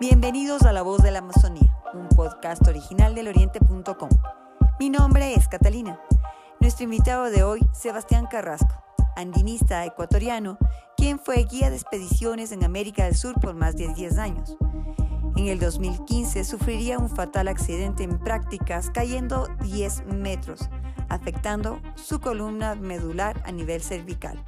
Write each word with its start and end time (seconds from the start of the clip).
Bienvenidos 0.00 0.62
a 0.62 0.72
La 0.72 0.80
Voz 0.80 1.02
de 1.02 1.10
la 1.10 1.18
Amazonía, 1.18 1.76
un 1.92 2.08
podcast 2.08 2.66
original 2.66 3.14
del 3.14 3.28
oriente.com. 3.28 4.08
Mi 4.78 4.88
nombre 4.88 5.34
es 5.34 5.46
Catalina. 5.46 6.00
Nuestro 6.58 6.84
invitado 6.84 7.24
de 7.24 7.42
hoy, 7.42 7.60
Sebastián 7.74 8.24
Carrasco, 8.24 8.82
andinista 9.14 9.84
ecuatoriano, 9.84 10.56
quien 10.96 11.18
fue 11.18 11.44
guía 11.44 11.68
de 11.68 11.76
expediciones 11.76 12.50
en 12.50 12.64
América 12.64 13.04
del 13.04 13.14
Sur 13.14 13.38
por 13.42 13.54
más 13.54 13.76
de 13.76 13.92
10 13.92 14.16
años. 14.16 14.56
En 15.36 15.48
el 15.48 15.58
2015 15.58 16.44
sufriría 16.44 16.98
un 16.98 17.10
fatal 17.10 17.48
accidente 17.48 18.02
en 18.02 18.18
prácticas 18.18 18.88
cayendo 18.88 19.48
10 19.64 20.06
metros, 20.06 20.70
afectando 21.10 21.78
su 21.96 22.20
columna 22.20 22.74
medular 22.74 23.42
a 23.44 23.52
nivel 23.52 23.82
cervical. 23.82 24.42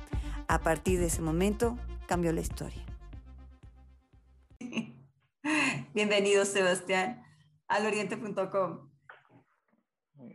A 0.49 0.61
partir 0.61 0.99
de 0.99 1.09
ese 1.09 1.21
momento 1.21 1.77
cambió 2.07 2.33
la 2.33 2.41
historia. 2.41 2.92
Bienvenido, 5.95 6.45
Sebastián, 6.45 7.23
al 7.69 7.87
oriente.com. 7.87 8.91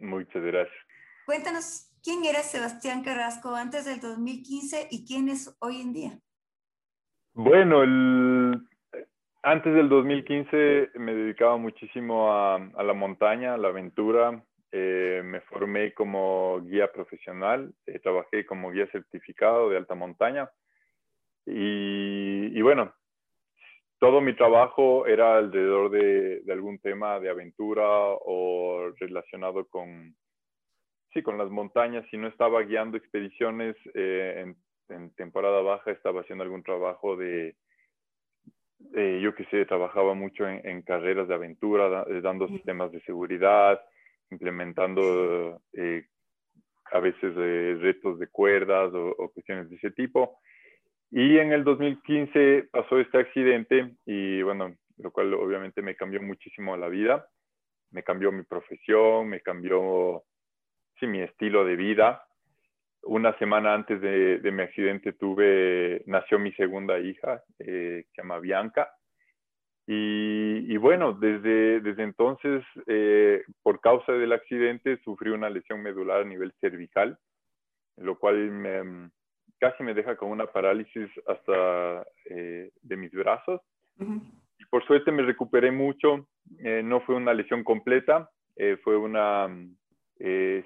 Muchas 0.02 0.44
gracias. 0.44 0.76
Cuéntanos, 1.26 1.92
¿quién 2.04 2.26
era 2.26 2.40
Sebastián 2.40 3.04
Carrasco 3.04 3.56
antes 3.56 3.86
del 3.86 4.00
2015 4.00 4.88
y 4.92 5.06
quién 5.06 5.30
es 5.30 5.56
hoy 5.60 5.82
en 5.82 5.94
día? 5.94 6.20
Bueno, 7.34 7.84
antes 9.44 9.74
del 9.74 9.90
2015 9.90 10.92
me 10.96 11.14
dedicaba 11.14 11.58
muchísimo 11.58 12.34
a, 12.34 12.60
la 12.84 12.94
montaña, 12.94 13.54
a 13.54 13.58
la 13.58 13.70
aventura. 13.70 14.44
Eh, 14.72 15.22
me 15.24 15.42
formé 15.42 15.94
como 15.94 16.60
guía 16.62 16.92
profesional, 16.92 17.74
eh, 17.86 18.00
trabajé 18.00 18.46
como 18.46 18.72
guía 18.72 18.88
certificado 18.92 19.70
de 19.70 19.78
alta 19.78 19.96
montaña. 19.96 20.50
Y, 21.46 22.58
y, 22.58 22.62
bueno, 22.62 22.94
todo 24.00 24.22
mi 24.22 24.36
trabajo 24.36 25.08
era 25.08 25.38
alrededor 25.38 25.90
de, 25.90 26.44
algún 26.52 26.80
tema 26.80 27.20
de 27.20 27.30
aventura 27.30 27.84
o 27.88 28.92
relacionado 29.00 29.66
con, 29.68 30.16
sí, 31.14 31.24
con 31.24 31.38
las 31.38 31.50
montañas. 31.50 32.06
Si 32.12 32.18
no 32.18 32.28
estaba 32.28 32.62
guiando 32.62 32.98
expediciones 32.98 33.76
eh, 33.96 34.54
en, 34.90 35.14
temporada 35.16 35.62
baja, 35.62 35.92
estaba 35.92 36.22
haciendo 36.22 36.44
algún 36.44 36.64
trabajo 36.64 37.18
de, 37.18 37.56
yo 39.22 39.36
qué 39.36 39.46
sé, 39.52 39.66
trabajaba 39.66 40.14
mucho 40.14 40.48
en, 40.48 40.82
carreras 40.84 41.28
de 41.28 41.34
aventura, 41.34 42.06
eh, 42.08 42.22
dando 42.22 42.48
sistemas 42.48 42.92
de 42.92 43.02
seguridad, 43.02 43.82
implementando 44.30 45.62
eh, 45.74 46.06
a 46.92 47.00
veces 47.00 47.36
retos 47.82 48.18
de 48.20 48.28
cuerdas 48.28 48.94
o 48.94 49.30
cuestiones 49.34 49.70
de 49.70 49.76
ese 49.76 49.92
tipo. 49.92 50.40
Y 51.12 51.38
en 51.38 51.54
el 51.54 51.64
2015 51.64 52.70
pasó 52.72 53.00
este 53.00 53.20
accidente 53.20 53.96
y 54.06 54.42
bueno, 54.42 54.76
lo 54.98 55.12
cual 55.12 55.34
obviamente 55.34 55.82
me 55.82 55.96
cambió 55.96 56.22
muchísimo 56.22 56.76
la 56.76 56.90
vida, 56.90 57.28
me 57.92 58.04
cambió 58.04 58.32
mi 58.32 58.44
profesión, 58.44 59.30
me 59.30 59.42
cambió 59.42 60.24
sí, 61.00 61.08
mi 61.08 61.22
estilo 61.22 61.64
de 61.64 61.76
vida. 61.76 62.24
Una 63.04 63.38
semana 63.38 63.74
antes 63.74 64.02
de, 64.02 64.52
mi 64.52 64.64
accidente 64.64 65.14
tuve, 65.14 66.04
nació 66.08 66.40
mi 66.40 66.52
segunda 66.54 67.00
hija, 67.00 67.42
eh, 67.60 68.04
se 68.14 68.22
llama 68.22 68.40
Bianca. 68.40 68.92
Y, 69.90 70.76
bueno, 70.76 71.14
desde, 71.14 71.80
desde 71.80 72.04
entonces, 72.04 72.62
eh, 72.88 73.42
por 73.64 73.80
causa 73.80 74.12
del 74.12 74.34
accidente, 74.34 74.98
sufrí 75.06 75.30
una 75.30 75.50
lesión 75.50 75.82
medular 75.82 76.24
a 76.24 76.26
nivel 76.26 76.52
cervical, 76.60 77.18
lo 77.96 78.20
cual 78.20 78.36
me, 78.52 79.10
casi 79.60 79.84
me 79.84 79.94
deja 79.94 80.16
con 80.16 80.30
una 80.30 80.48
parálisis 80.48 81.10
hasta 81.28 82.06
eh, 82.26 82.72
de 82.82 82.98
mis 82.98 83.12
brazos. 83.12 83.62
Y 84.00 84.66
por 84.70 84.86
suerte 84.86 85.12
me 85.12 85.24
recuperé 85.24 85.72
mucho. 85.72 86.28
Eh, 86.60 86.82
no 86.84 87.02
fue 87.02 87.16
una 87.16 87.34
lesión 87.34 87.64
completa, 87.64 88.30
eh, 88.56 88.78
fue 88.84 88.96
una, 88.96 89.48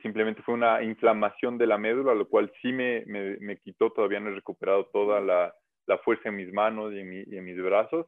simplemente 0.01 0.41
fue 0.43 0.53
una 0.53 0.81
inflamación 0.83 1.57
de 1.57 1.67
la 1.67 1.77
médula, 1.77 2.13
lo 2.13 2.27
cual 2.27 2.51
sí 2.61 2.71
me, 2.71 3.03
me, 3.05 3.57
quitó, 3.57 3.91
todavía 3.91 4.19
no 4.19 4.29
he 4.29 4.35
recuperado 4.35 4.85
toda 4.93 5.19
la, 5.19 5.53
la 5.87 5.97
fuerza 5.99 6.29
en 6.29 6.35
mis 6.35 6.53
manos 6.53 6.93
y 6.93 6.99
en, 6.99 7.09
mi, 7.09 7.23
y 7.25 7.37
en, 7.37 7.43
mis 7.43 7.61
brazos, 7.61 8.05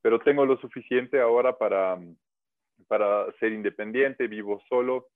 pero 0.00 0.20
tengo 0.20 0.46
lo 0.46 0.56
suficiente 0.58 1.20
ahora 1.20 1.58
para, 1.58 1.98
para 2.88 3.30
ser 3.40 3.52
independiente, 3.52 4.28
vivo 4.28 4.62
solo 4.68 5.08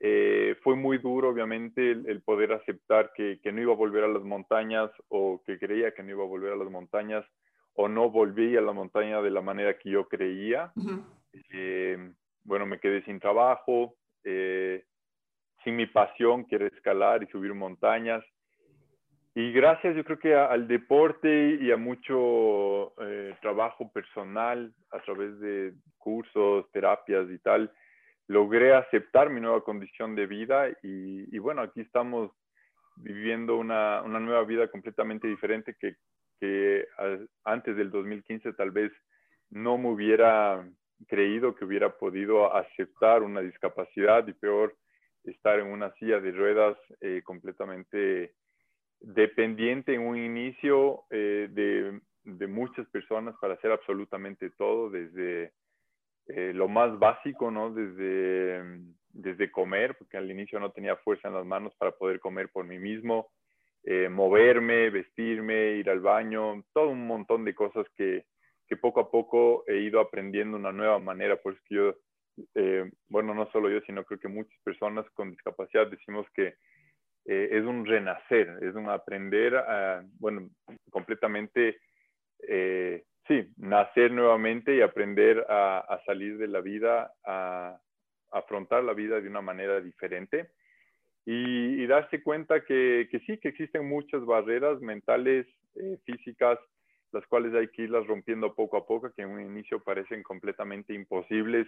eh, 0.00 0.56
fue 0.62 0.76
muy 0.76 0.98
duro, 0.98 1.30
obviamente, 1.30 1.90
el, 1.90 2.22
poder 2.22 2.52
aceptar 2.52 3.12
que, 3.14 3.40
que, 3.42 3.50
no 3.50 3.60
iba 3.60 3.72
a 3.72 3.76
volver 3.76 4.04
a 4.04 4.08
las 4.08 4.22
montañas 4.22 4.90
o 5.08 5.42
que 5.44 5.58
creía 5.58 5.92
que 5.92 6.04
no 6.04 6.10
iba 6.10 6.22
a 6.22 6.28
volver 6.28 6.52
a 6.52 6.56
las 6.56 6.70
montañas 6.70 7.24
o 7.74 7.88
no 7.88 8.08
volví 8.08 8.56
a 8.56 8.60
la 8.60 8.72
montaña 8.72 9.20
de 9.20 9.30
la 9.30 9.40
manera 9.40 9.76
que 9.76 9.90
yo 9.90 10.08
creía. 10.08 10.72
Eh, 11.52 12.12
bueno, 12.44 12.66
me 12.66 12.78
quedé 12.78 13.02
sin 13.04 13.18
trabajo, 13.18 13.96
eh, 14.22 14.84
sin 15.64 15.76
mi 15.76 15.86
pasión, 15.86 16.46
que 16.46 16.56
era 16.56 16.66
escalar 16.68 17.22
y 17.24 17.26
subir 17.26 17.52
montañas. 17.54 18.24
Y 19.34 19.52
gracias, 19.52 19.96
yo 19.96 20.04
creo 20.04 20.18
que 20.18 20.34
al 20.34 20.66
deporte 20.66 21.58
y 21.60 21.70
a 21.70 21.76
mucho 21.76 22.94
trabajo 23.40 23.90
personal 23.92 24.72
a 24.90 25.00
través 25.00 25.38
de 25.38 25.74
cursos, 25.98 26.68
terapias 26.72 27.30
y 27.30 27.38
tal, 27.38 27.70
logré 28.28 28.74
aceptar 28.74 29.30
mi 29.30 29.40
nueva 29.40 29.64
condición 29.64 30.14
de 30.14 30.26
vida 30.26 30.68
y, 30.82 31.38
bueno, 31.38 31.62
aquí 31.62 31.80
estamos 31.80 32.30
viviendo 32.96 33.56
una, 33.56 34.02
una, 34.02 34.20
nueva 34.20 34.44
vida 34.44 34.68
completamente 34.68 35.26
diferente 35.26 35.76
que, 35.80 35.96
que 36.40 36.86
antes 37.44 37.76
del 37.76 37.90
2015 37.90 38.52
tal 38.52 38.70
vez 38.70 38.92
no 39.50 39.78
me 39.78 39.88
hubiera 39.88 40.68
creído 41.06 41.54
que 41.54 41.64
hubiera 41.64 41.96
podido 41.96 42.54
aceptar 42.54 43.22
una 43.22 43.40
discapacidad 43.40 44.26
y 44.26 44.32
peor 44.32 44.76
estar 45.24 45.58
en 45.60 45.68
una 45.68 45.92
silla 45.94 46.20
de 46.20 46.32
ruedas 46.32 46.76
eh, 47.00 47.22
completamente 47.24 48.34
dependiente 49.00 49.94
en 49.94 50.02
un 50.02 50.16
inicio 50.16 51.04
eh, 51.10 51.48
de, 51.50 52.00
de, 52.24 52.46
muchas 52.46 52.86
personas 52.88 53.34
para 53.40 53.54
hacer 53.54 53.70
absolutamente 53.70 54.50
todo, 54.50 54.90
desde 54.90 55.52
eh, 56.28 56.52
lo 56.54 56.68
más 56.68 56.98
básico, 56.98 57.50
¿no? 57.50 57.72
Desde, 57.72 58.62
desde 59.12 59.50
comer, 59.50 59.96
porque 59.96 60.18
al 60.18 60.30
inicio 60.30 60.60
no 60.60 60.72
tenía 60.72 60.96
fuerza 60.96 61.28
en 61.28 61.34
las 61.34 61.46
manos 61.46 61.74
para 61.78 61.92
poder 61.92 62.20
comer 62.20 62.50
por 62.50 62.66
mí 62.66 62.78
mismo, 62.78 63.30
eh, 63.84 64.10
moverme, 64.10 64.90
vestirme, 64.90 65.76
ir 65.76 65.88
al 65.88 66.00
baño, 66.00 66.62
todo 66.74 66.90
un 66.90 67.06
montón 67.06 67.44
de 67.46 67.54
cosas 67.54 67.86
que, 67.96 68.26
que 68.66 68.76
poco 68.76 69.00
a 69.00 69.10
poco 69.10 69.64
he 69.66 69.78
ido 69.78 70.00
aprendiendo 70.00 70.58
una 70.58 70.72
nueva 70.72 70.98
manera. 70.98 71.36
Por 71.36 71.54
eso 71.54 71.62
que 71.66 71.74
yo, 71.74 71.94
eh, 72.54 72.90
bueno, 73.08 73.32
no 73.32 73.50
solo 73.50 73.70
yo, 73.70 73.80
sino 73.86 74.04
creo 74.04 74.20
que 74.20 74.28
muchas 74.28 74.60
personas 74.62 75.08
con 75.14 75.30
discapacidad 75.30 75.86
decimos 75.86 76.26
que 76.34 76.54
es 77.24 77.62
un 77.62 77.84
renacer, 77.84 78.58
es 78.62 78.74
un 78.74 78.88
aprender, 78.88 79.54
a, 79.54 80.02
bueno, 80.18 80.48
completamente 80.90 81.78
sí, 83.28 83.46
nacer 83.58 84.10
nuevamente 84.10 84.74
y 84.74 84.80
aprender 84.80 85.46
a, 85.48 86.00
salir 86.06 86.38
de 86.38 86.48
la 86.48 86.60
vida, 86.60 87.12
a, 87.24 87.78
afrontar 88.32 88.82
la 88.82 88.94
vida 88.94 89.20
de 89.20 89.28
una 89.28 89.42
manera 89.42 89.80
diferente 89.80 90.50
y, 91.24 91.86
darse 91.86 92.22
cuenta 92.22 92.64
que, 92.64 93.08
sí, 93.26 93.38
que 93.38 93.48
existen 93.48 93.88
muchas 93.88 94.24
barreras 94.24 94.80
mentales, 94.80 95.46
eh, 95.76 95.98
físicas, 96.04 96.58
las 97.12 97.26
cuales 97.26 97.54
hay 97.54 97.68
que 97.68 97.82
irlas 97.82 98.06
rompiendo 98.06 98.54
poco 98.54 98.78
a 98.78 98.86
poco, 98.86 99.12
que 99.12 99.22
en 99.22 99.30
un 99.30 99.40
inicio 99.40 99.82
parecen 99.82 100.22
completamente 100.22 100.92
imposibles 100.94 101.66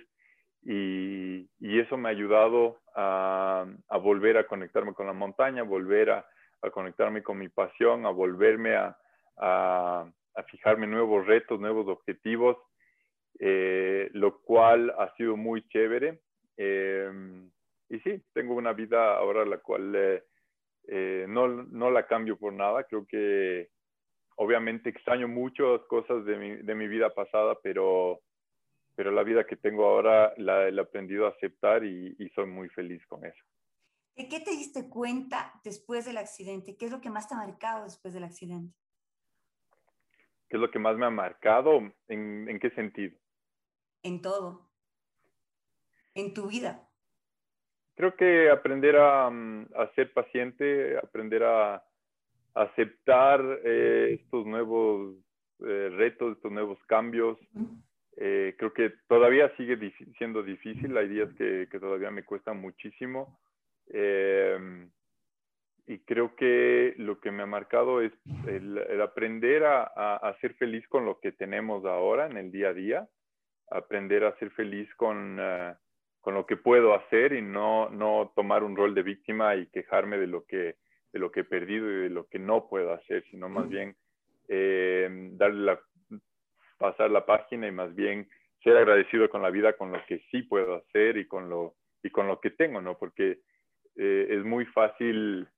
y, 0.62 1.48
eso 1.60 1.96
me 1.96 2.08
ha 2.08 2.12
ayudado 2.12 2.80
a, 2.94 3.66
volver 4.02 4.36
a 4.36 4.46
conectarme 4.46 4.92
con 4.92 5.06
la 5.06 5.12
montaña, 5.12 5.62
volver 5.62 6.10
a, 6.10 6.26
conectarme 6.72 7.22
con 7.22 7.38
mi 7.38 7.48
pasión, 7.48 8.04
a 8.04 8.10
volverme 8.10 8.76
a, 8.76 8.96
a 9.38 10.10
fijarme 10.48 10.86
nuevos 10.86 11.26
retos, 11.26 11.60
nuevos 11.60 11.88
objetivos, 11.88 12.56
eh, 13.38 14.10
lo 14.12 14.40
cual 14.40 14.90
ha 14.98 15.14
sido 15.16 15.36
muy 15.36 15.66
chévere. 15.68 16.20
Em, 16.56 17.50
y 17.88 17.98
sí, 18.00 18.22
tengo 18.32 18.54
una 18.54 18.72
vida 18.72 19.16
ahora 19.16 19.44
la 19.44 19.58
cual 19.58 19.94
eh, 19.94 20.24
eh, 20.88 21.26
no, 21.28 21.48
no, 21.48 21.90
la 21.90 22.06
cambio 22.06 22.38
por 22.38 22.52
nada. 22.52 22.84
Creo 22.84 23.06
que 23.06 23.70
obviamente 24.36 24.90
extraño 24.90 25.28
muchas 25.28 25.80
cosas 25.88 26.24
de 26.24 26.36
mi, 26.36 26.56
de 26.56 26.74
mi 26.74 26.88
vida 26.88 27.14
pasada, 27.14 27.58
pero, 27.62 28.20
pero 28.94 29.10
la 29.10 29.22
vida 29.22 29.44
que 29.44 29.56
tengo 29.56 29.84
ahora 29.84 30.32
la, 30.36 30.68
he 30.68 30.80
aprendido 30.80 31.26
a 31.26 31.30
aceptar 31.30 31.84
y, 31.84 32.14
y 32.18 32.28
soy 32.30 32.46
muy 32.46 32.68
feliz 32.70 33.04
con 33.06 33.24
eso. 33.24 33.44
¿De 34.16 34.28
qué 34.28 34.40
te 34.40 34.50
diste 34.50 34.88
cuenta 34.90 35.52
después 35.64 36.04
del 36.04 36.18
accidente? 36.18 36.76
¿Qué 36.76 36.86
es 36.86 36.90
lo 36.90 37.00
que 37.00 37.10
más 37.10 37.28
te 37.28 37.34
ha 37.34 37.38
marcado 37.38 37.84
después 37.84 38.12
del 38.12 38.24
accidente? 38.24 38.79
¿Qué 40.50 40.56
es 40.56 40.60
lo 40.60 40.70
que 40.70 40.80
más 40.80 40.96
me 40.96 41.06
ha 41.06 41.10
marcado? 41.10 41.80
¿En, 42.08 42.58
qué 42.58 42.70
sentido? 42.70 43.16
En 44.02 44.20
todo. 44.20 44.68
En 46.14 46.34
tu 46.34 46.48
vida. 46.48 46.88
Creo 47.94 48.16
que 48.16 48.50
aprender 48.50 48.96
a, 48.96 49.30
mm, 49.30 49.68
ser 49.94 50.12
paciente, 50.12 50.98
aprender 50.98 51.44
a, 51.44 51.84
aceptar 52.52 53.40
eh, 53.64 54.18
estos 54.20 54.44
nuevos 54.44 55.14
eh, 55.60 55.88
retos, 55.96 56.36
estos 56.36 56.50
nuevos 56.50 56.78
cambios, 56.86 57.38
Eh, 58.22 58.54
creo 58.58 58.74
que 58.74 58.90
todavía 59.08 59.48
sigue 59.56 59.78
siendo 60.18 60.42
difícil, 60.42 60.94
hay 60.98 61.08
días 61.08 61.30
que, 61.38 61.66
todavía 61.80 62.10
me 62.10 62.24
cuesta 62.24 62.52
muchísimo. 62.52 63.38
Eh, 63.86 64.58
y 65.90 65.98
creo 66.04 66.36
que 66.36 66.94
lo 66.98 67.18
que 67.18 67.32
me 67.32 67.42
ha 67.42 67.46
marcado 67.46 68.00
es 68.00 68.12
el, 68.46 68.78
aprender 69.00 69.64
a, 69.64 70.36
ser 70.40 70.54
feliz 70.54 70.86
con 70.86 71.04
lo 71.04 71.18
que 71.18 71.32
tenemos 71.32 71.84
ahora 71.84 72.26
en 72.26 72.36
el 72.36 72.52
día 72.52 72.68
a 72.68 72.72
día, 72.72 73.08
aprender 73.72 74.22
a 74.22 74.36
ser 74.38 74.52
feliz 74.52 74.88
con, 74.94 75.38
eh, 75.40 75.74
con 76.20 76.34
lo 76.34 76.46
que 76.46 76.56
puedo 76.56 76.94
hacer 76.94 77.32
y 77.32 77.42
no, 77.42 77.90
no 77.90 78.32
tomar 78.36 78.62
un 78.62 78.76
rol 78.76 78.94
de 78.94 79.02
víctima 79.02 79.56
y 79.56 79.66
quejarme 79.66 80.16
de 80.16 80.28
lo 80.28 80.44
que, 80.44 80.76
de 81.12 81.18
lo 81.18 81.32
que 81.32 81.40
he 81.40 81.44
perdido 81.44 81.90
y 81.90 82.02
de 82.02 82.10
lo 82.10 82.28
que 82.28 82.38
no 82.38 82.68
puedo 82.68 82.92
hacer, 82.92 83.24
sino 83.28 83.48
más 83.48 83.68
bien 83.68 83.96
eh, 84.46 85.08
darle 85.32 85.64
la, 85.64 85.80
pasar 86.78 87.10
la 87.10 87.26
página 87.26 87.66
y 87.66 87.72
más 87.72 87.92
bien 87.96 88.28
ser 88.62 88.76
agradecido 88.76 89.28
con 89.28 89.42
la 89.42 89.50
vida, 89.50 89.72
con 89.72 89.90
lo 89.90 89.98
que 90.06 90.20
sí 90.30 90.42
puedo 90.42 90.76
hacer 90.76 91.16
y 91.16 91.26
con 91.26 91.50
lo, 91.50 91.74
y 92.00 92.10
con 92.10 92.28
lo 92.28 92.38
que 92.38 92.50
tengo, 92.50 92.80
¿no? 92.80 92.96
Porque 92.96 93.40
eh, 93.96 94.26
es 94.30 94.44
muy 94.44 94.66
fácil 94.66 95.48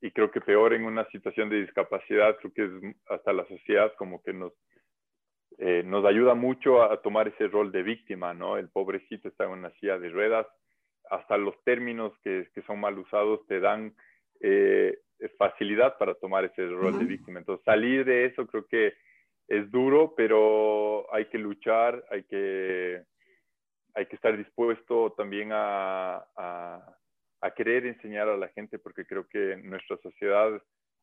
y 0.00 0.10
creo 0.10 0.30
que 0.30 0.40
peor 0.40 0.74
en 0.74 0.84
una 0.84 1.06
situación 1.10 1.48
de 1.48 1.60
discapacidad, 1.60 2.36
creo 2.38 2.52
que 2.52 2.64
es 2.64 2.96
hasta 3.08 3.32
la 3.32 3.46
sociedad 3.46 3.92
como 3.96 4.22
que 4.22 4.32
nos, 4.32 4.52
eh, 5.58 5.82
nos 5.84 6.04
ayuda 6.04 6.34
mucho 6.34 6.82
a, 6.82 7.00
tomar 7.00 7.28
ese 7.28 7.48
rol 7.48 7.72
de 7.72 7.82
víctima, 7.82 8.34
¿no? 8.34 8.58
El 8.58 8.68
pobrecito 8.68 9.28
está 9.28 9.44
en 9.44 9.50
una 9.50 9.70
silla 9.72 9.98
de 9.98 10.10
ruedas, 10.10 10.46
hasta 11.08 11.36
los 11.36 11.54
términos 11.64 12.12
que, 12.22 12.48
que 12.54 12.62
son 12.62 12.80
mal 12.80 12.98
usados 12.98 13.46
te 13.46 13.60
dan 13.60 13.94
eh, 14.40 14.98
facilidad 15.38 15.96
para 15.98 16.14
tomar 16.14 16.44
ese 16.44 16.66
rol 16.66 16.98
de 16.98 17.04
víctima. 17.04 17.38
Entonces, 17.38 17.64
salir 17.64 18.04
de 18.04 18.26
eso 18.26 18.46
creo 18.46 18.66
que 18.66 18.94
es 19.48 19.70
duro, 19.70 20.14
pero 20.16 21.06
hay 21.14 21.26
que 21.26 21.38
luchar, 21.38 22.04
hay 22.10 22.24
que, 22.24 23.02
hay 23.94 24.06
que 24.06 24.16
estar 24.16 24.36
dispuesto 24.36 25.14
también 25.16 25.50
a 25.52 26.26
a 26.36 26.96
querer 27.54 27.86
enseñar 27.86 28.28
a 28.28 28.36
la 28.36 28.48
gente, 28.48 28.78
porque 28.78 29.06
creo 29.06 29.26
que 29.28 29.52
en 29.52 29.68
nuestra 29.68 29.96
sociedad 29.98 30.60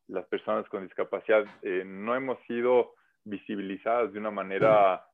las 0.08 0.26
personas 0.28 0.68
con 0.70 0.84
discapacidad 0.84 1.46
eh, 1.62 1.84
no 1.86 2.16
hemos 2.16 2.40
sido 2.46 2.94
visibilizadas 3.24 4.12
de 4.12 4.20
una 4.20 4.32
manera 4.32 5.06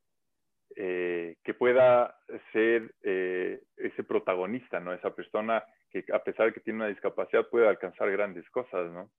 eh, 0.75 1.37
que 1.43 1.53
pueda 1.53 2.17
ser 2.51 2.95
eh, 3.03 3.63
ese 3.77 4.03
protagonista, 4.03 4.79
¿no? 4.79 4.93
Esa 4.93 5.13
persona 5.13 5.63
que 5.91 6.05
a 6.13 6.23
pesar 6.23 6.47
de 6.47 6.53
que 6.53 6.59
tiene 6.59 6.77
una 6.77 6.87
discapacidad 6.87 7.47
puede 7.49 7.67
alcanzar 7.67 8.11
grandes 8.11 8.49
cosas, 8.49 8.91
¿no? 8.91 9.11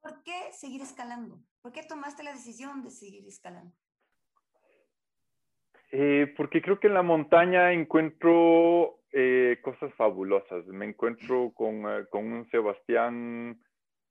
¿Por 0.00 0.22
qué 0.22 0.52
seguir 0.52 0.80
escalando? 0.80 1.38
¿Por 1.60 1.72
qué 1.72 1.82
tomaste 1.82 2.22
la 2.22 2.32
decisión 2.32 2.82
de 2.82 2.90
seguir 2.90 3.26
escalando? 3.26 3.74
porque 6.36 6.60
creo 6.60 6.78
que 6.78 6.88
en 6.88 6.92
la 6.92 7.02
montaña 7.02 7.72
encuentro 7.72 8.97
eh, 9.12 9.58
cosas 9.62 9.92
fabulosas. 9.94 10.66
Me 10.66 10.86
encuentro 10.86 11.52
con, 11.54 11.84
eh, 11.86 12.06
con 12.10 12.32
un 12.32 12.48
Sebastián, 12.50 13.60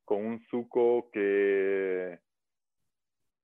con 0.05 0.25
un 0.25 0.39
Zuko 0.49 1.09
que, 1.11 2.19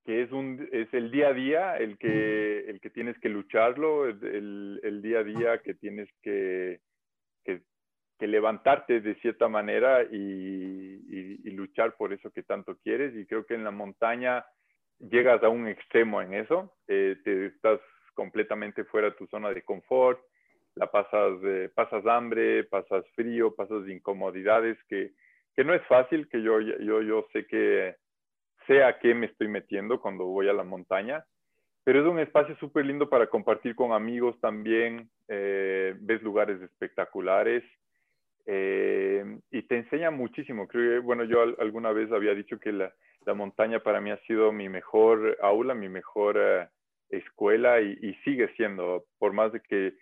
que 0.06 0.24
es, 0.24 0.32
un, 0.32 0.68
es 0.72 0.94
el 0.94 1.12
día 1.12 1.30
a 1.30 1.34
día 1.34 1.78
el 1.78 1.98
que, 1.98 2.66
el 2.70 2.80
que 2.80 2.90
tienes 2.90 3.18
que 3.20 3.30
lucharlo, 3.30 4.08
el, 4.08 4.80
el 4.84 5.02
día 5.02 5.20
a 5.20 5.24
día 5.24 5.58
que 5.60 5.74
tienes 5.74 6.10
que, 6.22 6.82
que, 7.44 7.62
levantarte 8.26 9.02
de 9.02 9.16
cierta 9.16 9.50
manera 9.50 10.02
y, 10.04 10.16
y, 10.16 11.52
luchar 11.52 11.98
por 11.98 12.14
eso 12.14 12.32
que 12.32 12.44
tanto 12.44 12.78
quieres. 12.78 13.14
Y 13.18 13.26
creo 13.26 13.46
que 13.46 13.54
en 13.54 13.66
la 13.66 13.72
montaña 13.72 14.46
llegas 15.00 15.44
a 15.44 15.50
un 15.50 15.68
extremo 15.68 16.22
en 16.22 16.34
eso, 16.34 16.74
eh, 16.88 17.18
te 17.26 17.48
estás 17.48 17.82
completamente 18.14 18.86
fuera 18.86 19.10
de 19.10 19.18
tu 19.18 19.28
zona 19.28 19.50
de 19.50 19.64
confort, 19.64 20.22
la 20.76 20.88
pasas, 20.88 21.40
pasas 21.76 22.06
hambre, 22.06 22.64
pasas 22.64 23.06
frío, 23.16 23.56
pasas 23.56 23.88
incomodidades, 23.88 24.78
que, 24.88 25.12
que 25.56 25.64
no 25.64 25.74
es 25.74 25.86
fácil, 25.88 26.28
que 26.30 26.42
yo, 26.42 26.60
yo, 26.60 27.02
yo 27.02 27.28
sé 27.32 27.46
que 27.46 27.96
sé 28.68 28.84
a 28.84 29.00
qué 29.00 29.14
me 29.14 29.28
estoy 29.28 29.48
metiendo 29.48 30.00
cuando 30.00 30.26
voy 30.26 30.50
a 30.50 30.54
la 30.54 30.64
montaña, 30.64 31.26
pero 31.84 32.02
es 32.02 32.08
un 32.08 32.20
espacio 32.20 32.56
súper 32.58 32.86
lindo 32.86 33.10
para 33.10 33.28
compartir 33.28 33.76
con 33.76 33.92
amigos 33.92 34.40
también, 34.40 35.10
eh, 35.28 35.96
ves 36.00 36.22
lugares 36.22 36.62
espectaculares 36.62 37.64
eh, 38.46 39.40
y 39.52 39.64
te 39.64 39.78
enseña 39.78 40.12
muchísimo. 40.12 40.68
Creo 40.68 41.02
bueno, 41.02 41.24
yo 41.26 41.42
alguna 41.60 41.92
vez 41.92 42.12
había 42.12 42.34
dicho 42.34 42.60
que 42.60 42.72
la, 42.72 42.94
la, 43.26 43.34
montaña 43.34 43.80
para 43.80 44.02
mí 44.02 44.12
ha 44.12 44.18
sido 44.26 44.52
mi 44.52 44.70
mejor 44.70 45.38
aula, 45.42 45.74
mi 45.74 45.90
mejor 45.90 46.38
eh, 46.38 46.68
escuela 47.10 47.82
y, 47.82 48.14
sigue 48.24 48.54
siendo, 48.56 49.06
por 49.20 49.34
más 49.34 49.52
de 49.52 49.62
que 49.62 49.94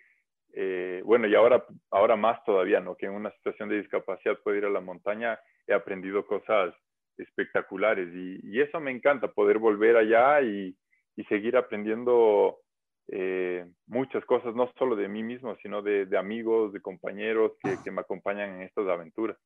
eh, 0.54 1.02
bueno, 1.04 1.26
y 1.26 1.34
ahora, 1.34 1.64
ahora 1.90 2.16
más 2.16 2.42
todavía, 2.44 2.80
¿no? 2.80 2.94
Que 2.96 3.06
en 3.06 3.12
una 3.12 3.30
situación 3.32 3.68
de 3.68 3.78
discapacidad 3.78 4.38
puedo 4.42 4.56
ir 4.56 4.64
a 4.66 4.70
la 4.70 4.80
montaña, 4.80 5.38
he 5.66 5.72
aprendido 5.72 6.26
cosas 6.26 6.74
espectaculares 7.16 8.08
y, 8.14 8.60
eso 8.60 8.80
me 8.80 8.90
encanta, 8.90 9.28
poder 9.28 9.58
volver 9.58 9.96
allá 9.96 10.40
y, 10.42 10.76
seguir 11.28 11.56
aprendiendo 11.56 12.58
eh, 13.08 13.64
muchas 13.86 14.24
cosas, 14.24 14.54
no 14.54 14.70
solo 14.76 14.96
de 14.96 15.08
mí 15.08 15.22
mismo, 15.22 15.54
sino 15.62 15.80
de, 15.80 16.06
amigos, 16.18 16.72
de 16.72 16.82
compañeros 16.82 17.52
que, 17.62 17.90
me 17.90 18.00
acompañan 18.00 18.56
en 18.56 18.62
estas 18.62 18.88
aventuras. 18.88 19.38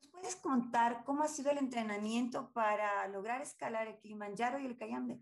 ¿Nos 0.00 0.12
puedes 0.12 0.36
contar 0.36 1.02
cómo 1.04 1.24
ha 1.24 1.28
sido 1.28 1.50
el 1.50 1.58
entrenamiento 1.58 2.50
para 2.54 3.06
lograr 3.08 3.42
escalar 3.42 3.88
el 3.88 3.98
Kilimanjaro 3.98 4.60
y 4.60 4.66
el 4.66 4.78
Cayambe? 4.78 5.18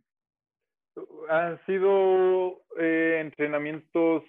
Han 1.28 1.58
sido 1.66 2.62
eh, 2.78 3.18
entrenamientos 3.20 4.24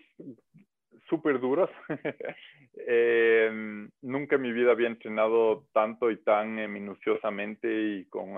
súper 1.09 1.39
duros. 1.39 1.69
eh, 2.75 3.87
nunca 4.01 4.35
en 4.35 4.41
mi 4.41 4.51
vida 4.51 4.71
había 4.71 4.87
entrenado 4.87 5.67
tanto 5.73 6.11
y 6.11 6.17
tan 6.17 6.59
eh, 6.59 6.67
minuciosamente 6.67 7.67
y 7.71 8.05
con, 8.05 8.35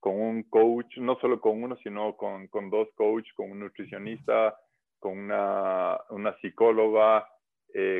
con 0.00 0.20
un 0.20 0.42
coach, 0.44 0.96
no 0.98 1.16
solo 1.20 1.40
con 1.40 1.62
uno, 1.62 1.76
sino 1.76 2.16
con, 2.16 2.48
con 2.48 2.70
dos 2.70 2.88
coaches, 2.94 3.32
con 3.34 3.50
un 3.52 3.60
nutricionista, 3.60 4.56
con 4.98 5.16
una, 5.16 5.98
una 6.10 6.36
psicóloga, 6.38 7.28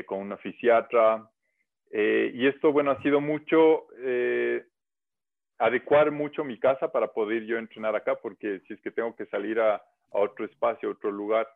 con 0.05 0.19
una 0.19 0.37
fisiatra. 0.37 1.29
Y 1.91 2.45
esto, 2.45 2.73
bueno, 2.73 2.91
ha 2.91 3.01
sido 3.01 3.21
mucho 3.21 3.87
adecuar 5.59 6.11
mucho 6.11 6.43
mi 6.43 6.57
casa 6.57 6.91
para 6.91 7.07
poder 7.07 7.45
yo 7.45 7.57
entrenar 7.57 7.95
acá, 7.95 8.15
porque 8.15 8.61
si 8.65 8.73
es 8.73 8.81
que 8.81 8.91
tengo 8.91 9.15
que 9.15 9.25
salir 9.27 9.59
a, 9.59 9.81
otro 10.11 10.45
espacio, 10.45 10.89
a 10.89 10.93
otro 10.93 11.11
lugar, 11.11 11.47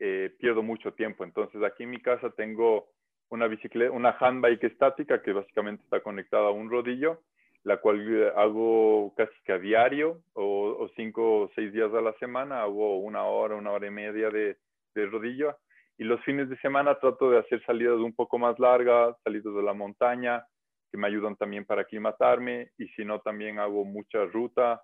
eh, 0.00 0.34
pierdo 0.40 0.62
mucho 0.62 0.92
tiempo. 0.94 1.22
Entonces 1.22 1.62
aquí 1.62 1.84
en 1.84 1.90
mi 1.90 2.00
casa 2.00 2.30
tengo 2.30 2.88
una 3.28 3.46
bicicleta, 3.46 3.92
una 3.92 4.16
handbike 4.18 4.64
estática 4.64 5.22
que 5.22 5.32
básicamente 5.32 5.84
está 5.84 6.00
conectada 6.00 6.48
a 6.48 6.50
un 6.50 6.68
rodillo, 6.68 7.20
la 7.62 7.76
cual 7.76 8.00
eh, 8.00 8.32
hago 8.34 9.14
casi 9.16 9.34
que 9.44 9.52
a 9.52 9.58
diario 9.58 10.22
o, 10.32 10.88
cinco 10.96 11.42
o 11.42 11.50
seis 11.54 11.72
días 11.72 11.92
a 11.94 12.00
la 12.00 12.14
semana, 12.14 12.62
hago 12.62 12.98
una 12.98 13.24
hora, 13.24 13.54
una 13.54 13.70
hora 13.70 13.86
y 13.86 13.90
media 13.90 14.30
de, 14.30 14.56
de 14.94 15.06
rodillo. 15.06 15.56
Y 15.98 16.04
los 16.04 16.20
fines 16.24 16.48
de 16.48 16.58
semana 16.58 16.98
trato 16.98 17.30
de 17.30 17.38
hacer 17.38 17.62
salidas 17.64 17.98
un 17.98 18.14
poco 18.14 18.38
más 18.38 18.58
largas, 18.58 19.14
salidas 19.22 19.54
de 19.54 19.62
la 19.62 19.74
montaña, 19.74 20.44
que 20.90 20.98
me 20.98 21.06
ayudan 21.06 21.36
también 21.36 21.64
para 21.64 21.82
aclimatarme. 21.82 22.70
Y 22.78 22.88
si 22.88 23.04
no, 23.04 23.20
también 23.20 23.58
hago 23.58 23.84
mucha 23.84 24.24
ruta, 24.24 24.82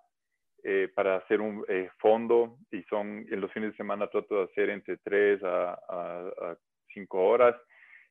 eh, 0.69 0.91
para 0.93 1.15
hacer 1.19 1.41
un 1.41 1.65
eh, 1.69 1.91
fondo 1.99 2.57
y 2.73 2.83
son 2.91 3.25
en 3.31 3.41
los 3.41 3.53
fines 3.53 3.71
de 3.71 3.77
semana 3.77 4.09
trato 4.09 4.39
de 4.39 4.45
hacer 4.51 4.71
entre 4.71 4.97
3 4.97 5.41
a, 5.45 6.57
5 6.93 7.23
horas 7.23 7.55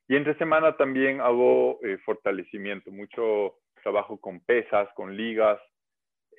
y 0.08 0.16
entre 0.16 0.38
semana 0.38 0.78
también 0.78 1.20
hago 1.20 1.80
eh, 1.84 1.98
fortalecimiento, 2.06 2.92
mucho 2.92 3.56
trabajo 3.84 4.22
con 4.22 4.40
pesas, 4.40 4.88
con 4.96 5.18
ligas 5.18 5.60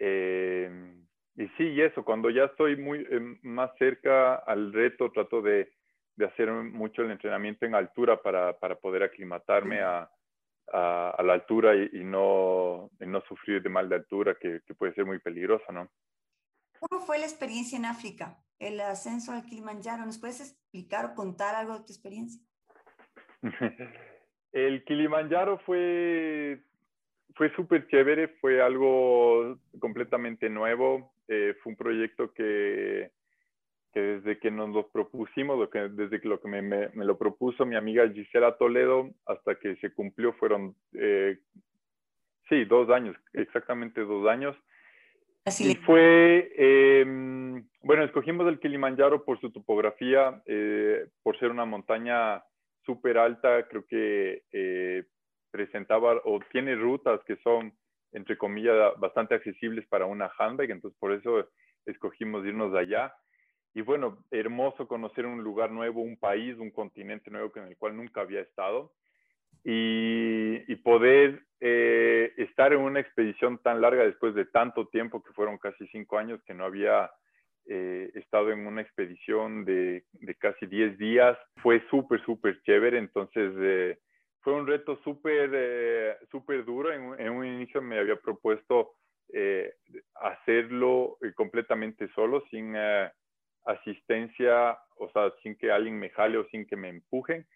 y 0.00 1.48
sí, 1.58 1.64
y 1.64 1.82
eso, 1.82 2.02
cuando 2.02 2.30
ya 2.30 2.44
estoy 2.44 2.76
muy 2.76 3.06
más 3.42 3.70
cerca 3.78 4.36
al 4.36 4.72
reto 4.72 5.10
trato 5.10 5.42
de, 5.42 5.70
de, 6.16 6.24
hacer 6.24 6.50
mucho 6.50 7.02
el 7.02 7.10
entrenamiento 7.10 7.66
en 7.66 7.74
altura 7.74 8.22
para, 8.22 8.58
para 8.58 8.76
poder 8.76 9.02
aclimatarme 9.02 9.80
a, 9.82 10.08
a, 10.72 11.22
la 11.22 11.34
altura 11.34 11.74
y, 11.74 12.04
no, 12.04 12.90
no 12.98 13.20
sufrir 13.22 13.62
de 13.62 13.68
mal 13.68 13.88
de 13.88 13.96
altura, 13.96 14.36
que, 14.40 14.60
que, 14.66 14.74
puede 14.74 14.94
ser 14.94 15.04
muy 15.04 15.18
peligroso, 15.18 15.70
¿no? 15.72 15.88
¿Cómo 16.78 17.00
fue 17.02 17.18
la 17.18 17.24
experiencia 17.24 17.78
en 17.78 17.84
África, 17.84 18.38
el 18.58 18.80
ascenso 18.80 19.32
al 19.32 19.44
Kilimanjaro? 19.44 20.04
¿Nos 20.04 20.18
puedes 20.18 20.40
explicar 20.40 21.06
o 21.06 21.14
contar 21.14 21.54
algo 21.54 21.74
de 21.74 21.84
tu 21.84 21.92
experiencia? 21.92 22.40
el 24.52 24.84
Kilimanjaro 24.84 25.58
fue, 25.60 26.62
fue 27.34 27.54
súper 27.54 27.86
chévere, 27.88 28.28
fue 28.40 28.62
algo 28.62 29.58
completamente 29.78 30.48
nuevo, 30.48 31.14
eh, 31.28 31.54
fue 31.62 31.72
un 31.72 31.76
proyecto 31.76 32.32
que, 32.32 33.10
que, 33.96 34.02
desde 34.02 34.38
que 34.38 34.50
nos 34.50 34.68
lo 34.68 34.88
propusimos, 34.88 35.70
que, 35.70 35.88
desde 35.88 36.20
que, 36.20 36.28
lo 36.28 36.38
que 36.38 36.48
me, 36.48 36.60
me, 36.60 36.90
lo 37.06 37.16
propuso 37.16 37.64
mi 37.64 37.76
amiga 37.76 38.06
Gisela 38.10 38.58
Toledo 38.58 39.08
hasta 39.24 39.54
que 39.54 39.76
se 39.76 39.90
cumplió 39.94 40.34
fueron, 40.34 40.76
eh, 40.92 41.38
sí, 42.50 42.66
dos 42.66 42.90
años, 42.90 43.16
exactamente 43.32 44.02
dos 44.02 44.28
años 44.28 44.54
Así 45.46 45.70
y 45.70 45.76
fue, 45.76 46.52
em, 46.56 47.66
bueno, 47.80 48.04
escogimos 48.04 48.46
el 48.48 48.60
Kilimanjaro 48.60 49.24
por 49.24 49.40
su 49.40 49.50
topografía, 49.50 50.42
eh, 50.44 51.06
por 51.22 51.38
ser 51.38 51.50
una 51.50 51.64
montaña 51.64 52.42
súper 52.84 53.16
alta, 53.16 53.66
creo 53.66 53.86
que 53.86 54.42
eh, 54.52 55.04
presentaba 55.50 56.20
o 56.24 56.38
tiene 56.52 56.74
rutas 56.74 57.20
que 57.24 57.36
son, 57.36 57.72
entre 58.12 58.36
comillas, 58.36 58.92
bastante 58.98 59.36
accesibles 59.36 59.86
para 59.86 60.04
una 60.04 60.30
handbag, 60.36 60.70
entonces 60.70 60.98
por 61.00 61.12
eso 61.12 61.48
escogimos 61.86 62.44
irnos 62.44 62.72
de 62.72 62.80
allá. 62.80 63.14
Y 63.76 63.82
bueno, 63.82 64.24
hermoso 64.30 64.88
conocer 64.88 65.26
un 65.26 65.44
lugar 65.44 65.70
nuevo, 65.70 66.00
un 66.00 66.16
país, 66.16 66.56
un 66.56 66.70
continente 66.70 67.30
nuevo 67.30 67.52
en 67.56 67.64
el 67.64 67.76
cual 67.76 67.94
nunca 67.94 68.22
había 68.22 68.40
estado. 68.40 68.94
Y, 69.64 70.74
poder 70.76 71.42
eh, 71.60 72.32
estar 72.38 72.72
en 72.72 72.80
una 72.80 73.00
expedición 73.00 73.58
tan 73.58 73.82
larga 73.82 74.04
después 74.04 74.34
de 74.34 74.46
tanto 74.46 74.88
tiempo, 74.88 75.22
que 75.22 75.34
fueron 75.34 75.58
casi 75.58 75.86
cinco 75.88 76.16
años 76.16 76.40
que 76.46 76.54
no 76.54 76.64
había 76.64 77.10
eh, 77.66 78.10
estado 78.14 78.50
en 78.50 78.66
una 78.66 78.80
expedición 78.80 79.66
de, 79.66 80.06
de 80.12 80.34
casi 80.36 80.64
10 80.64 80.96
días, 80.96 81.36
fue 81.56 81.82
súper, 81.90 82.24
súper 82.24 82.62
chévere. 82.62 82.96
Entonces, 82.96 83.52
eh, 83.58 83.98
fue 84.40 84.54
un 84.54 84.66
reto 84.66 84.98
súper, 85.04 85.50
eh, 85.52 86.16
súper 86.30 86.64
duro. 86.64 86.94
En, 86.94 87.20
en, 87.20 87.30
un 87.30 87.44
inicio 87.44 87.82
me 87.82 87.98
había 87.98 88.16
propuesto 88.16 88.94
eh, 89.34 89.74
hacerlo 90.14 91.18
eh, 91.20 91.32
completamente 91.34 92.08
solo, 92.14 92.42
sin 92.50 92.72
eh, 92.74 93.10
asistencia, 93.66 94.78
o 94.96 95.10
sea, 95.10 95.32
sin 95.42 95.56
que 95.56 95.70
alguien 95.70 95.98
me 95.98 96.10
jale 96.10 96.38
o 96.38 96.46
sin 96.48 96.66
que 96.66 96.76
me 96.76 96.88
empujen. 96.88 97.46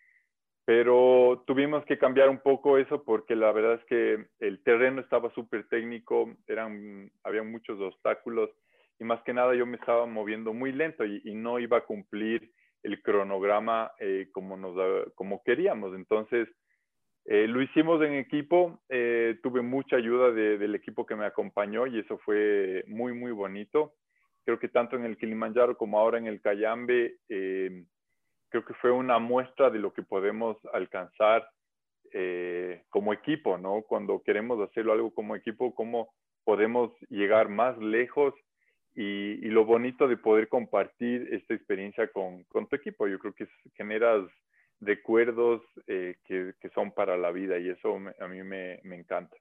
Pero 0.65 1.43
tuvimos 1.47 1.85
que 1.87 1.99
cambiar 1.99 2.29
un 2.29 2.39
poco 2.39 2.79
eso 2.79 3.03
porque 3.03 3.35
la 3.35 3.51
verdad 3.53 3.75
es 3.75 3.85
que 3.87 4.27
el 4.41 4.63
terreno 4.63 5.01
estaba 5.01 5.33
súper 5.35 5.67
técnico, 5.69 6.33
eran, 6.47 7.11
había 7.25 7.43
muchos 7.43 7.81
obstáculos 7.81 8.51
y 8.99 9.05
más 9.05 9.23
que 9.23 9.33
nada 9.33 9.55
yo 9.55 9.67
me 9.67 9.79
estaba 9.79 10.07
moviendo 10.07 10.53
muy 10.53 10.73
lento 10.73 11.05
y, 11.05 11.35
no 11.35 11.59
iba 11.59 11.79
a 11.79 11.85
cumplir 11.87 12.53
el 12.83 13.03
cronograma 13.03 13.91
como, 14.33 14.57
nos, 14.57 14.77
como 15.15 15.43
queríamos. 15.43 15.95
Entonces, 15.95 16.49
eh, 17.25 17.47
lo 17.47 17.63
hicimos 17.63 18.03
en 18.03 18.15
equipo, 18.15 18.81
eh, 18.89 19.39
tuve 19.43 19.63
mucha 19.63 19.97
ayuda 19.97 20.33
del 20.33 20.75
equipo 20.75 21.07
que 21.07 21.17
me 21.17 21.27
acompañó 21.27 21.87
y 21.87 21.99
eso 21.99 22.19
fue 22.19 22.85
muy, 22.87 23.13
muy 23.13 23.33
bonito. 23.33 23.95
Creo 24.45 24.59
que 24.59 24.69
tanto 24.69 24.97
en 24.97 25.05
el 25.05 25.17
Kilimanjaro 25.17 25.77
como 25.77 25.99
ahora 25.99 26.19
en 26.19 26.27
el 26.27 26.41
Cayambe, 26.41 27.17
eh, 27.29 27.85
creo 28.49 28.65
que 28.65 28.75
fue 28.75 28.91
una 28.91 29.19
muestra 29.19 29.71
de 29.71 29.79
lo 29.79 29.93
que 29.93 30.03
podemos 30.03 30.57
alcanzar 30.73 31.49
como 32.89 33.13
equipo, 33.13 33.57
¿no? 33.57 33.83
Cuando 33.83 34.21
queremos 34.25 34.61
hacerlo 34.69 34.93
algo 34.93 35.15
como 35.15 35.37
equipo, 35.37 35.73
cómo 35.77 36.13
podemos 36.43 36.91
llegar 37.09 37.49
más 37.49 37.79
lejos 37.79 38.35
y, 38.95 39.37
lo 39.51 39.65
bonito 39.65 40.09
de 40.09 40.17
poder 40.17 40.49
compartir 40.49 41.29
esta 41.33 41.55
experiencia 41.55 42.09
con, 42.09 42.45
con 42.45 42.67
tu 42.67 42.77
equipo. 42.77 43.07
Yo 43.07 43.19
creo 43.19 43.35
que 43.35 43.49
generas 43.75 44.29
recuerdos 44.81 45.63
eh, 45.87 46.17
que, 46.25 46.55
que, 46.61 46.71
son 46.71 46.93
para 46.93 47.17
la 47.17 47.31
vida 47.31 47.59
y 47.59 47.69
eso 47.69 47.99
a 48.19 48.29
mí 48.29 48.43
me, 48.43 48.81
me, 48.83 48.97
encanta. 48.97 49.37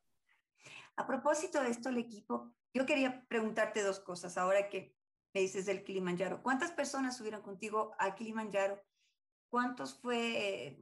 A 1.00 1.08
propósito 1.08 1.63
de 1.63 1.70
esto, 1.70 1.88
el 1.88 1.98
equipo, 1.98 2.53
yo 2.74 2.86
quería 2.86 3.25
preguntarte 3.29 3.82
dos 3.82 4.01
cosas 4.01 4.38
ahora 4.38 4.70
que 4.70 4.98
me 5.34 5.39
dices 5.39 5.65
del 5.65 5.84
Kilimanjaro. 5.84 6.44
¿Cuántas 6.44 6.72
personas 6.72 7.15
subieron 7.15 7.41
contigo 7.41 7.94
al 7.98 8.15
Kilimanjaro? 8.15 8.84
¿Cuántos 9.50 9.98
fue 9.98 10.77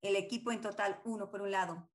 el 0.00 0.16
equipo 0.16 0.50
en 0.50 0.62
total? 0.62 1.02
Uno, 1.04 1.30
por 1.30 1.42
un 1.42 1.50
lado. 1.50 1.90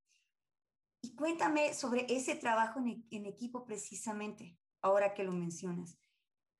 Y 1.02 1.16
cuéntame 1.16 1.74
sobre 1.74 2.06
ese 2.08 2.36
trabajo 2.36 2.80
en, 2.80 2.88
e, 2.90 3.08
en 3.10 3.26
equipo 3.26 3.66
precisamente, 3.66 4.60
ahora 4.82 5.16
que 5.16 5.24
lo 5.24 5.32
mencionas. 5.32 5.98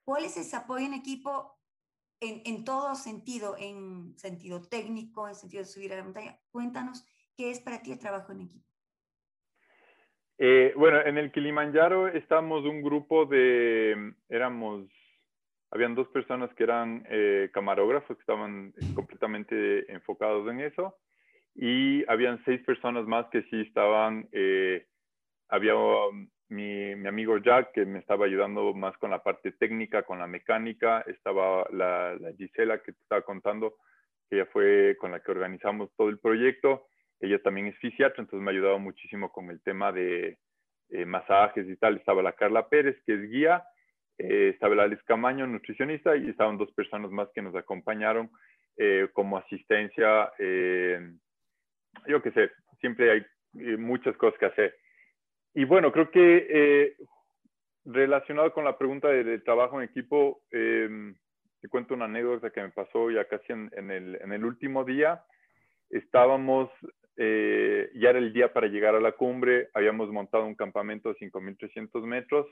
¿Cuál 0.04 0.26
es 0.26 0.38
ese 0.38 0.56
apoyo 0.56 0.88
en 0.88 0.96
equipo 0.96 1.54
en, 2.20 2.64
todo 2.64 2.96
sentido, 2.96 3.56
en 3.58 4.18
sentido 4.18 4.62
técnico, 4.62 5.28
en 5.28 5.36
sentido 5.36 5.64
de 5.64 5.70
subir 5.70 5.94
a 5.94 5.98
la 5.98 6.04
montaña. 6.04 6.40
Cuéntanos 6.52 7.06
qué 7.36 7.52
es 7.52 7.60
para 7.60 7.82
ti 7.82 7.92
el 7.92 8.00
trabajo 8.00 8.32
en 8.32 8.42
equipo. 8.42 8.73
Eh, 10.46 10.74
bueno, 10.76 11.00
en 11.00 11.18
el 11.18 11.32
Kilimanjaro 11.32 12.10
estamos 12.10 12.66
un 12.66 12.82
grupo 12.82 13.26
de, 13.26 14.12
éramos, 14.28 14.86
habían 15.72 15.96
dos 15.96 16.10
personas 16.10 16.54
que 16.56 16.66
eran 16.66 17.08
eh, 17.10 17.50
camarógrafos, 17.54 18.18
que 18.18 18.20
estaban 18.20 18.74
completamente 18.94 19.90
enfocados 19.90 20.52
en 20.52 20.60
eso, 20.60 20.98
y 21.56 22.04
habían 22.12 22.44
seis 22.44 22.62
personas 22.66 23.06
más 23.08 23.26
que 23.28 23.44
sí 23.44 23.62
estaban, 23.62 24.28
eh, 24.34 24.86
había 25.48 25.76
mi, 26.50 26.94
mi, 26.94 27.08
amigo 27.08 27.38
Jack, 27.38 27.72
que 27.72 27.86
me 27.86 28.00
estaba 28.00 28.26
ayudando 28.26 28.74
más 28.74 28.98
con 28.98 29.12
la 29.12 29.24
parte 29.24 29.54
técnica, 29.54 30.04
con 30.04 30.20
la 30.20 30.28
mecánica, 30.28 31.06
estaba 31.08 31.66
la, 31.72 32.18
Gisela 32.38 32.80
que 32.80 32.92
te 32.92 33.02
estaba 33.02 33.22
contando, 33.22 33.76
que 34.30 34.36
ella 34.36 34.50
fue 34.52 34.98
con 35.00 35.12
la 35.12 35.22
que 35.22 35.32
organizamos 35.32 35.90
todo 35.96 36.10
el 36.10 36.20
proyecto, 36.20 36.88
ella 37.26 37.42
también 37.42 37.68
es 37.68 37.78
fisiatra, 37.78 38.22
entonces 38.22 38.44
me 38.44 38.52
ha 38.52 38.54
ayudado 38.54 38.80
muchísimo 38.80 39.32
con 39.32 39.50
el 39.50 39.62
tema 39.62 39.92
de 39.92 40.38
eh, 40.90 41.06
masajes 41.06 41.68
y 41.68 41.76
tal, 41.78 41.98
estaba 41.98 42.22
la 42.22 42.34
Carla 42.34 42.68
Pérez, 42.70 42.98
que 43.06 43.14
es 43.16 43.30
guía, 43.30 43.64
eh, 44.18 44.52
estaba 44.54 44.76
la 44.76 44.84
Alex 44.84 45.04
Camaño, 45.04 45.48
nutricionista, 45.48 46.16
y 46.16 46.30
estaban 46.30 46.58
dos 46.58 46.72
personas 46.74 47.12
más 47.12 47.30
que 47.34 47.42
nos 47.42 47.56
acompañaron 47.56 48.30
eh, 48.78 49.08
como 49.14 49.38
asistencia, 49.38 50.32
yo 52.08 52.22
qué 52.22 52.32
sé, 52.32 52.52
siempre 52.80 53.12
hay 53.12 53.26
muchas 53.78 54.18
cosas 54.18 54.40
que 54.40 54.46
hacer 54.48 54.76
y 55.54 55.66
bueno, 55.66 55.92
creo 55.92 56.10
que 56.10 56.48
eh, 56.50 56.96
relacionado 57.86 58.52
con 58.54 58.66
la 58.66 58.78
pregunta 58.78 59.10
del 59.10 59.44
trabajo 59.44 59.80
en 59.80 59.88
equipo, 59.88 60.42
eh, 60.52 61.14
te 61.62 61.70
cuento 61.70 61.94
una 61.94 62.06
anécdota 62.06 62.50
que 62.50 62.62
me 62.62 62.70
pasó 62.70 63.12
ya 63.12 63.26
casi 63.26 63.54
en, 63.54 63.70
el, 63.92 64.20
en 64.22 64.32
el, 64.34 64.46
último 64.46 64.84
día. 64.84 65.24
Estábamos, 65.92 66.72
eh, 67.18 67.92
ya 67.96 68.10
era 68.10 68.20
el 68.20 68.34
día 68.34 68.54
para 68.54 68.68
llegar 68.68 68.96
a 68.96 69.00
la 69.00 69.12
cumbre, 69.14 69.70
habíamos 69.74 70.10
montado 70.10 70.46
un 70.46 70.56
campamento 70.56 71.10
de 71.10 71.16
5.300 71.16 72.04
metros 72.04 72.48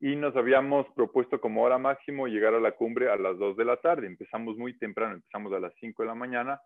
y 0.00 0.16
nos 0.16 0.34
habíamos 0.36 0.86
propuesto 0.94 1.40
como 1.40 1.62
hora 1.62 1.78
máximo 1.78 2.26
llegar 2.26 2.54
a 2.54 2.60
la 2.60 2.72
cumbre 2.72 3.10
a 3.10 3.16
las 3.16 3.38
2 3.38 3.56
de 3.56 3.64
la 3.64 3.76
tarde. 3.76 4.06
Empezamos 4.06 4.56
muy 4.56 4.76
temprano, 4.78 5.14
empezamos 5.14 5.52
a 5.52 5.60
las 5.60 5.72
5 5.80 6.02
de 6.02 6.08
la 6.08 6.14
mañana 6.14 6.60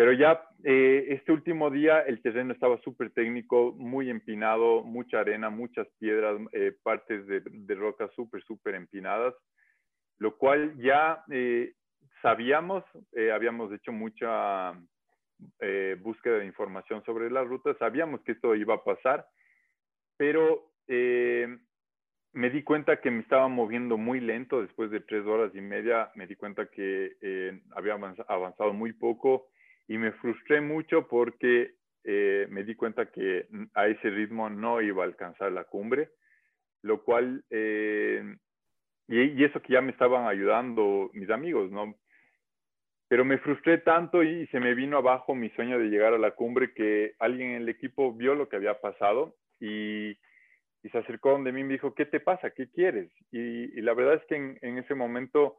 pero 0.00 0.14
ya 0.14 0.42
eh, 0.64 1.08
este 1.10 1.30
último 1.30 1.68
día 1.68 2.00
el 2.00 2.22
terreno 2.22 2.54
estaba 2.54 2.80
súper 2.80 3.10
técnico, 3.10 3.74
muy 3.76 4.08
empinado, 4.08 4.82
mucha 4.82 5.20
arena, 5.20 5.50
muchas 5.50 5.86
piedras, 5.98 6.40
eh, 6.52 6.74
partes 6.82 7.26
de, 7.26 7.42
de 7.44 7.74
rocas 7.74 8.10
súper, 8.16 8.42
súper 8.44 8.76
empinadas, 8.76 9.34
lo 10.16 10.38
cual 10.38 10.74
ya 10.78 11.22
sabíamos, 12.22 12.82
habíamos 13.30 13.74
hecho 13.74 13.92
mucha 13.92 14.72
búsqueda 16.02 16.38
de 16.38 16.46
información 16.46 17.04
sobre 17.04 17.30
la 17.30 17.44
ruta, 17.44 17.74
sabíamos 17.78 18.20
que 18.22 18.32
esto 18.32 18.54
iba 18.54 18.74
a 18.74 18.84
pasar, 18.84 19.26
pero 20.16 20.70
me 20.86 22.50
di 22.50 22.62
cuenta 22.62 23.00
que 23.00 23.10
me 23.10 23.20
estaba 23.20 23.48
moviendo 23.48 23.96
muy 23.96 24.20
lento 24.20 24.62
después 24.62 24.90
de 24.90 25.00
tres 25.00 25.26
horas 25.26 25.52
y 25.54 25.60
media, 25.60 26.10
me 26.14 26.26
di 26.26 26.36
cuenta 26.36 26.66
que 26.66 27.60
había 27.72 27.94
avanzado 27.94 28.72
muy 28.72 28.92
poco 28.92 29.48
y 29.88 29.98
me 29.98 30.12
frustré 30.12 30.60
mucho 30.60 31.08
porque 31.08 31.74
eh, 32.04 32.46
me 32.48 32.64
di 32.64 32.74
cuenta 32.74 33.10
que 33.10 33.46
a 33.74 33.86
ese 33.88 34.08
ritmo 34.10 34.48
no 34.48 34.80
iba 34.80 35.02
a 35.02 35.06
alcanzar 35.06 35.52
la 35.52 35.64
cumbre, 35.64 36.10
lo 36.82 37.02
cual, 37.02 37.44
eh, 37.50 38.36
y, 39.08 39.44
eso 39.44 39.60
que 39.60 39.74
ya 39.74 39.80
me 39.82 39.92
estaban 39.92 40.26
ayudando 40.26 41.10
mis 41.12 41.28
amigos, 41.28 41.70
¿no? 41.70 41.96
Pero 43.10 43.24
me 43.24 43.38
frustré 43.38 43.78
tanto 43.78 44.22
y 44.22 44.46
se 44.52 44.60
me 44.60 44.72
vino 44.72 44.96
abajo 44.96 45.34
mi 45.34 45.50
sueño 45.50 45.80
de 45.80 45.88
llegar 45.88 46.14
a 46.14 46.18
la 46.18 46.30
cumbre 46.30 46.72
que 46.72 47.16
alguien 47.18 47.50
en 47.50 47.62
el 47.62 47.68
equipo 47.68 48.12
vio 48.12 48.36
lo 48.36 48.48
que 48.48 48.54
había 48.54 48.80
pasado 48.80 49.34
y, 49.58 50.16
se 50.92 50.96
acercó 50.96 51.32
donde 51.32 51.50
mí 51.50 51.62
y 51.62 51.64
me 51.64 51.72
dijo, 51.72 51.92
¿qué 51.92 52.06
te 52.06 52.20
pasa? 52.20 52.50
¿Qué 52.50 52.70
quieres? 52.70 53.10
Y, 53.32 53.80
la 53.82 53.94
verdad 53.94 54.14
es 54.14 54.24
que 54.26 54.36
en 54.36 54.78
ese 54.78 54.94
momento 54.94 55.56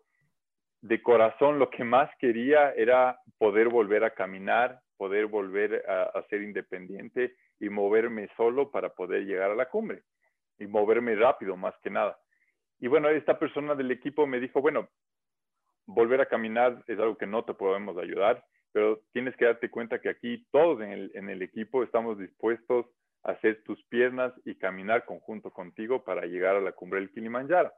de 0.80 1.02
corazón 1.02 1.60
lo 1.60 1.70
que 1.70 1.84
más 1.84 2.10
quería 2.20 2.72
era 2.72 3.20
poder 3.38 3.68
volver 3.68 4.06
a 4.06 4.14
caminar, 4.14 4.80
poder 4.96 5.26
volver 5.26 5.84
a, 5.90 6.24
ser 6.30 6.44
independiente 6.44 7.36
y 7.60 7.68
moverme 7.68 8.30
solo 8.38 8.72
para 8.72 8.94
poder 8.94 9.26
llegar 9.26 9.52
a 9.52 9.56
la 9.56 9.66
cumbre 9.66 10.04
y 10.58 10.68
moverme 10.68 11.16
rápido 11.16 11.58
más 11.58 11.76
que 11.84 11.90
nada. 11.90 12.18
Y 12.80 12.88
bueno, 12.88 13.10
esta 13.10 13.38
persona 13.38 13.76
del 13.76 13.92
equipo 13.92 14.26
me 14.26 14.40
dijo, 14.40 14.62
bueno, 14.62 14.88
volver 15.86 16.22
a 16.22 16.28
caminar 16.28 16.84
es 16.88 17.00
algo 17.00 17.18
que 17.18 17.28
no 17.28 17.44
te 17.44 17.54
podemos 17.54 17.98
ayudar, 17.98 18.44
pero 18.72 19.02
tienes 19.12 19.36
que 19.36 19.46
darte 19.46 19.70
cuenta 19.70 20.00
que 20.00 20.10
aquí 20.10 20.46
todos 20.52 20.82
en 20.82 21.30
el, 21.30 21.42
equipo 21.42 21.84
estamos 21.84 22.18
dispuestos 22.18 22.86
a 23.24 23.32
hacer 23.32 23.64
tus 23.64 23.84
piernas 23.86 24.34
y 24.46 24.56
caminar 24.56 25.06
conjunto 25.06 25.52
contigo 25.52 26.04
para 26.04 26.26
llegar 26.26 26.56
a 26.56 26.62
la 26.62 26.72
cumbre 26.72 27.00
del 27.00 27.12
Kilimanjaro. 27.12 27.72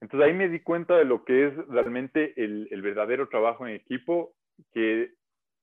Entonces 0.00 0.28
ahí 0.28 0.34
me 0.34 0.48
di 0.48 0.60
cuenta 0.60 0.96
de 0.96 1.04
lo 1.04 1.24
que 1.24 1.48
es 1.48 1.56
realmente 1.68 2.32
el, 2.42 2.82
verdadero 2.82 3.28
trabajo 3.28 3.66
en 3.66 3.74
equipo, 3.74 4.34
que 4.72 5.12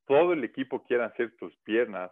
todo 0.06 0.34
el 0.34 0.44
equipo 0.44 0.84
quiera 0.84 1.06
hacer 1.06 1.36
tus 1.38 1.56
piernas 1.58 2.12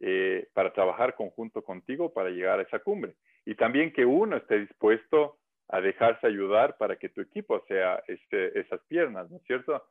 eh, 0.00 0.48
para 0.52 0.72
trabajar 0.72 1.14
conjunto 1.14 1.62
contigo 1.62 2.12
para 2.12 2.30
llegar 2.30 2.58
a 2.58 2.62
esa 2.62 2.80
cumbre. 2.80 3.14
y 3.46 3.54
también 3.54 3.92
que 3.92 4.04
uno 4.04 4.36
esté 4.36 4.58
dispuesto 4.60 5.38
a 5.68 5.80
dejarse 5.80 6.26
ayudar 6.26 6.76
para 6.78 6.96
que 6.96 7.08
tu 7.08 7.20
equipo 7.20 7.64
sea 7.66 8.02
este, 8.06 8.58
esas 8.58 8.80
piernas, 8.86 9.30
¿no 9.30 9.38
es 9.38 9.42
cierto? 9.44 9.82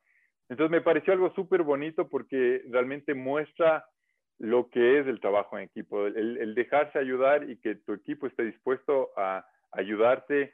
Entonces 0.49 0.71
me 0.71 0.81
pareció 0.81 1.13
algo 1.13 1.33
súper 1.33 1.63
bonito 1.63 2.07
porque 2.07 2.63
realmente 2.69 3.13
muestra 3.13 3.85
lo 4.37 4.69
que 4.69 4.99
es 4.99 5.07
el 5.07 5.19
trabajo 5.19 5.57
en 5.57 5.63
equipo, 5.63 6.07
el, 6.07 6.53
dejarse 6.55 6.99
ayudar 6.99 7.49
y 7.49 7.57
que 7.57 7.75
tu 7.75 7.93
equipo 7.93 8.27
esté 8.27 8.43
dispuesto 8.43 9.11
a 9.17 9.45
ayudarte 9.71 10.53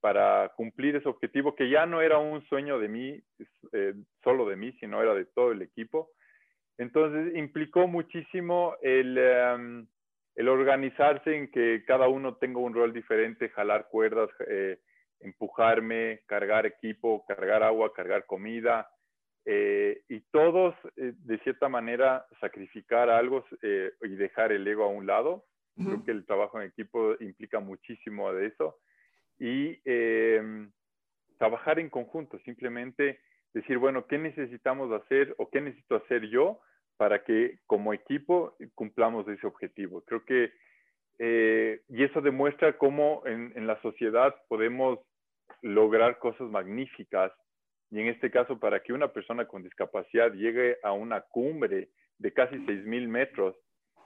para 0.00 0.50
cumplir 0.56 0.96
ese 0.96 1.08
objetivo 1.08 1.54
que 1.54 1.70
ya 1.70 1.86
no 1.86 2.02
era 2.02 2.18
un 2.18 2.44
sueño 2.46 2.78
de 2.80 2.88
mí, 2.88 3.20
eh, 3.72 3.94
solo 4.24 4.48
de 4.48 4.56
mí, 4.56 4.72
sino 4.80 5.00
era 5.00 5.14
de 5.14 5.26
todo 5.26 5.52
el 5.52 5.62
equipo. 5.62 6.10
Entonces 6.76 7.36
implicó 7.36 7.86
muchísimo 7.86 8.74
el, 8.82 9.16
em, 9.16 9.86
el 10.34 10.48
organizarse 10.48 11.36
en 11.36 11.50
que 11.50 11.84
cada 11.86 12.08
uno 12.08 12.36
tenga 12.36 12.60
un 12.60 12.74
rol 12.74 12.92
diferente, 12.92 13.50
jalar 13.50 13.88
cuerdas, 13.88 14.30
eh, 14.48 14.78
empujarme, 15.20 16.22
cargar 16.26 16.66
equipo, 16.66 17.24
cargar 17.26 17.62
agua, 17.62 17.92
cargar 17.92 18.26
comida, 18.26 18.90
eh, 19.44 20.02
y 20.08 20.20
todos, 20.30 20.74
eh, 20.96 21.12
de 21.16 21.38
cierta 21.40 21.68
manera, 21.68 22.26
sacrificar 22.40 23.10
algo 23.10 23.44
y 23.60 24.14
dejar 24.14 24.52
el 24.52 24.66
ego 24.66 24.84
a 24.84 24.88
un 24.88 25.06
lado. 25.06 25.44
Creo 25.74 26.04
que 26.04 26.10
el 26.10 26.26
trabajo 26.26 26.60
en 26.60 26.68
equipo 26.68 27.14
implica 27.20 27.58
muchísimo 27.58 28.30
de 28.32 28.46
eso. 28.46 28.78
Y 29.38 29.80
em, 29.86 30.70
trabajar 31.38 31.78
en 31.78 31.88
conjunto, 31.88 32.38
simplemente 32.40 33.20
decir, 33.54 33.78
bueno, 33.78 34.06
¿qué 34.06 34.18
necesitamos 34.18 34.92
hacer 34.92 35.34
o 35.38 35.48
qué 35.48 35.60
necesito 35.60 35.96
hacer 35.96 36.28
yo 36.28 36.60
para 37.02 37.24
que 37.24 37.58
como 37.66 37.92
equipo 37.92 38.56
cumplamos 38.76 39.26
ese 39.26 39.44
objetivo. 39.44 40.02
Creo 40.02 40.24
que, 40.24 40.52
eh, 41.18 41.80
y 41.88 42.04
eso 42.04 42.20
demuestra 42.20 42.78
cómo 42.78 43.24
en, 43.26 43.52
en, 43.56 43.66
la 43.66 43.82
sociedad 43.82 44.32
podemos 44.46 45.00
lograr 45.62 46.20
cosas 46.20 46.48
magníficas. 46.48 47.32
Y 47.90 47.98
en 47.98 48.06
este 48.06 48.30
caso, 48.30 48.60
para 48.60 48.84
que 48.84 48.92
una 48.92 49.12
persona 49.12 49.46
con 49.46 49.64
discapacidad 49.64 50.32
llegue 50.32 50.78
a 50.84 50.92
una 50.92 51.22
cumbre 51.22 51.88
de 52.18 52.32
casi 52.32 52.54
6.000 52.54 53.08
metros, 53.08 53.56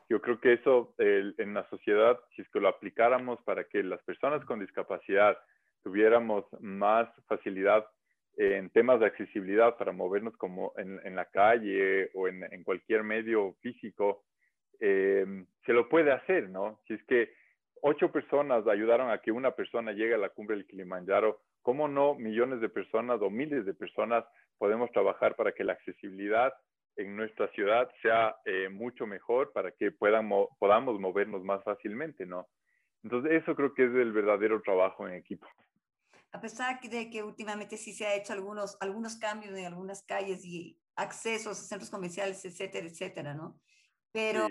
yo 0.09 0.23
creo 0.23 0.41
que 0.41 0.55
eso 0.55 0.95
en 0.97 1.53
la 1.53 1.69
sociedad, 1.69 2.19
si 2.35 2.41
es 2.41 2.49
que 2.49 2.61
lo 2.61 2.69
aplicáramos 2.69 3.38
para 3.43 3.65
que 3.65 3.83
las 3.83 4.03
personas 4.05 4.43
con 4.47 4.59
discapacidad 4.59 5.37
tuviéramos 5.83 6.47
más 6.61 7.11
facilidad 7.26 7.85
en 8.37 8.71
temas 8.71 9.00
de 9.00 9.07
accesibilidad 9.07 9.76
para 9.76 9.93
movernos 9.93 10.37
como 10.37 10.73
en, 10.76 11.00
en 11.05 11.16
la 11.16 11.25
calle 11.25 12.11
o 12.14 12.28
en, 12.28 12.45
en, 12.52 12.64
cualquier 12.64 13.02
medio 13.02 13.55
físico, 13.62 14.25
eh, 14.78 15.25
se 15.64 15.73
lo 15.73 15.88
puede 15.88 16.12
hacer, 16.12 16.50
¿no? 16.50 16.78
Si 16.87 16.95
es 16.95 17.02
que 17.05 17.33
ocho 17.81 18.12
personas 18.12 18.66
ayudaron 18.66 19.11
a 19.11 19.19
que 19.19 19.33
una 19.33 19.52
persona 19.52 19.93
llegue 19.93 20.14
a 20.14 20.19
la 20.19 20.28
cumbre 20.28 20.57
del 20.57 20.66
Kilimanjaro, 20.66 21.40
¿cómo 21.62 21.88
no 21.88 22.14
millones 22.14 22.61
de 22.61 22.69
personas 22.69 23.21
o 23.23 23.31
miles 23.31 23.64
de 23.64 23.75
personas 23.75 24.25
podemos 24.59 24.90
trabajar 24.93 25.35
para 25.35 25.52
que 25.52 25.64
la 25.64 25.73
accesibilidad 25.73 26.52
en 26.97 27.16
nuestra 27.16 27.49
ciudad 27.49 27.90
sea 28.02 28.37
eh, 28.45 28.69
mucho 28.69 29.07
mejor 29.07 29.52
para 29.52 29.71
que 29.71 29.93
podamos, 29.93 30.49
podamos 30.59 31.00
movernos 31.00 31.43
más 31.43 31.62
fácilmente, 31.64 32.26
¿no? 32.26 32.47
Entonces, 33.02 33.33
eso 33.33 33.55
creo 33.55 33.73
que 33.73 33.85
es 33.85 33.95
el 33.95 34.12
verdadero 34.12 34.61
trabajo 34.62 35.07
en 35.07 35.14
equipo 35.14 35.47
a 36.33 36.40
pesar 36.40 36.80
de 36.80 37.11
que 37.11 37.23
últimamente 37.23 37.76
sí 37.76 37.92
se 37.92 38.06
ha 38.06 38.14
hecho 38.14 38.33
algunos, 38.33 38.76
algunos 38.80 39.16
cambios 39.16 39.56
en 39.56 39.66
algunas 39.66 40.02
calles 40.02 40.45
y 40.45 40.78
accesos 40.97 41.59
a 41.59 41.62
centros 41.62 41.90
comerciales, 41.90 42.45
etcétera, 42.45 42.87
etcétera, 42.87 43.35
¿no? 43.35 43.61
Pero 44.12 44.49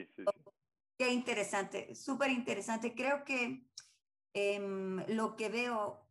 qué 0.97 1.11
interesante, 1.11 1.95
súper 1.95 2.31
interesante. 2.31 2.93
Creo 2.93 3.23
que 3.25 3.67
em, 4.33 5.03
lo 5.07 5.35
que 5.35 5.49
veo, 5.49 6.07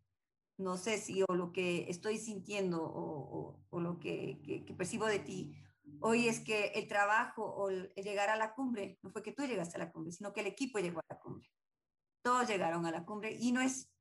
no 0.59 0.77
sé 0.77 0.99
si 0.99 1.23
o 1.23 1.35
lo 1.35 1.53
que 1.53 1.89
estoy 1.89 2.19
sintiendo 2.19 2.83
o, 2.83 3.65
o, 3.71 3.81
lo 3.81 3.99
que, 3.99 4.41
que, 4.67 4.75
percibo 4.75 5.07
de 5.07 5.19
ti 5.19 5.55
hoy 6.01 6.29
es 6.29 6.41
que 6.41 6.67
el 6.75 6.87
trabajo 6.87 7.45
o 7.45 7.71
el 7.71 7.93
llegar 7.97 8.29
a 8.29 8.37
la 8.37 8.55
cumbre, 8.55 8.99
no 9.03 9.11
fue 9.11 9.23
que 9.23 9.33
tú 9.33 9.45
llegaste 9.45 9.77
a 9.77 9.85
la 9.85 9.93
cumbre, 9.93 10.13
sino 10.13 10.33
que 10.33 10.41
el 10.41 10.47
equipo 10.47 10.79
llegó 10.79 11.01
a 11.01 11.15
la 11.15 11.19
cumbre. 11.19 11.51
Todos 12.23 12.49
llegaron 12.49 12.87
a 12.87 12.91
la 12.91 13.05
cumbre 13.05 13.37
y 13.39 13.53
no 13.53 13.61
es 13.61 13.94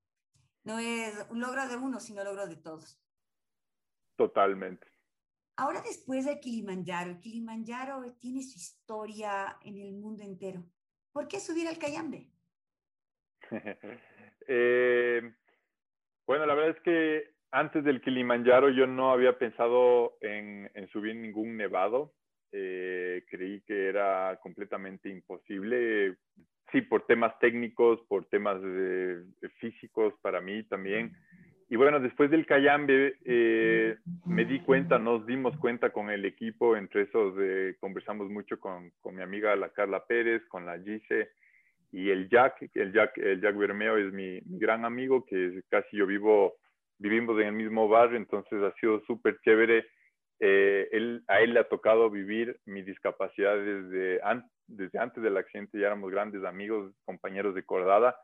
no 0.64 0.80
es 0.80 1.26
un 1.30 1.40
logro 1.40 1.68
de 1.68 1.78
uno, 1.78 2.00
sino 2.00 2.24
logro 2.24 2.48
de 2.48 2.56
todos. 2.56 3.00
Totalmente. 4.16 4.88
Ahora 5.56 5.82
después 5.82 6.26
de 6.26 6.40
Kilimanjaro, 6.40 7.12
el 7.12 7.20
Kilimanjaro 7.20 8.02
tiene 8.20 8.42
su 8.42 8.58
historia 8.58 9.58
en 9.64 9.78
el 9.78 9.94
mundo 9.94 10.24
entero. 10.24 10.64
¿Por 11.12 11.28
qué 11.28 11.40
subir 11.40 11.68
al 11.68 11.78
Cayambe? 11.78 12.30
Eh, 14.46 15.22
bueno, 16.28 16.46
la 16.46 16.54
verdad 16.54 16.76
es 16.76 16.84
que 16.84 17.34
antes 17.52 17.82
del 17.86 18.02
Kilimanjaro 18.02 18.70
yo 18.72 18.86
no 18.86 19.14
había 19.14 19.38
pensado 19.40 20.18
en, 20.20 20.70
subir 20.92 21.16
ningún 21.16 21.56
nevado. 21.56 22.14
Eh, 22.52 23.24
creí 23.30 23.62
que 23.62 23.88
era 23.88 24.38
completamente 24.42 25.08
imposible 25.08 26.18
sí, 26.74 26.82
por 26.82 27.06
temas 27.06 27.40
técnicos, 27.40 28.02
por 28.10 28.26
temas 28.26 28.58
físicos 29.60 30.14
para 30.22 30.42
mí 30.42 30.64
también. 30.64 31.16
Y 31.70 31.78
bueno, 31.78 32.02
después 32.02 32.30
del 32.30 32.46
Cayambe 32.46 33.16
eh, 33.24 33.96
me 34.26 34.44
di 34.44 34.60
cuenta, 34.60 35.00
nos 35.00 35.26
dimos 35.26 35.58
cuenta 35.58 35.92
con 35.92 36.10
el 36.10 36.26
equipo, 36.26 36.76
entre 36.76 37.04
esos 37.04 37.34
conversamos 37.80 38.30
mucho 38.30 38.60
con, 38.60 38.92
con, 39.00 39.16
mi 39.16 39.22
amiga 39.22 39.56
la 39.56 39.70
Carla 39.70 40.04
Pérez, 40.06 40.44
con 40.50 40.66
la 40.66 40.78
Gise 40.78 41.30
y 41.94 42.10
el 42.10 42.28
Jack, 42.28 42.72
el 42.74 42.92
Jack, 42.92 43.18
el 43.20 43.40
Jack 43.40 43.56
Bermeo 43.56 43.98
es 43.98 44.12
mi, 44.12 44.42
gran 44.46 44.84
amigo, 44.84 45.24
que 45.26 45.62
casi 45.70 45.96
yo 45.98 46.08
vivo, 46.08 46.56
vivimos 46.98 47.40
en 47.40 47.48
el 47.48 47.54
mismo 47.54 47.88
barrio, 47.88 48.18
entonces 48.18 48.62
ha 48.64 48.74
sido 48.80 49.00
súper 49.06 49.40
chévere. 49.42 49.86
Eh, 50.46 50.90
él, 50.92 51.24
a 51.30 51.40
él 51.40 51.54
le 51.54 51.62
ha 51.62 51.70
tocado 51.70 52.10
vivir 52.10 52.60
mi 52.66 52.82
discapacidad 52.82 53.56
desde, 53.56 54.20
antes 54.24 54.52
desde 54.68 55.00
antes 55.00 55.24
del 55.24 55.38
accidente 55.38 55.80
ya 55.80 55.88
éramos 55.88 56.12
grandes 56.12 56.44
amigos, 56.44 56.94
compañeros 57.06 57.56
de 57.56 57.64
cordada. 57.64 58.18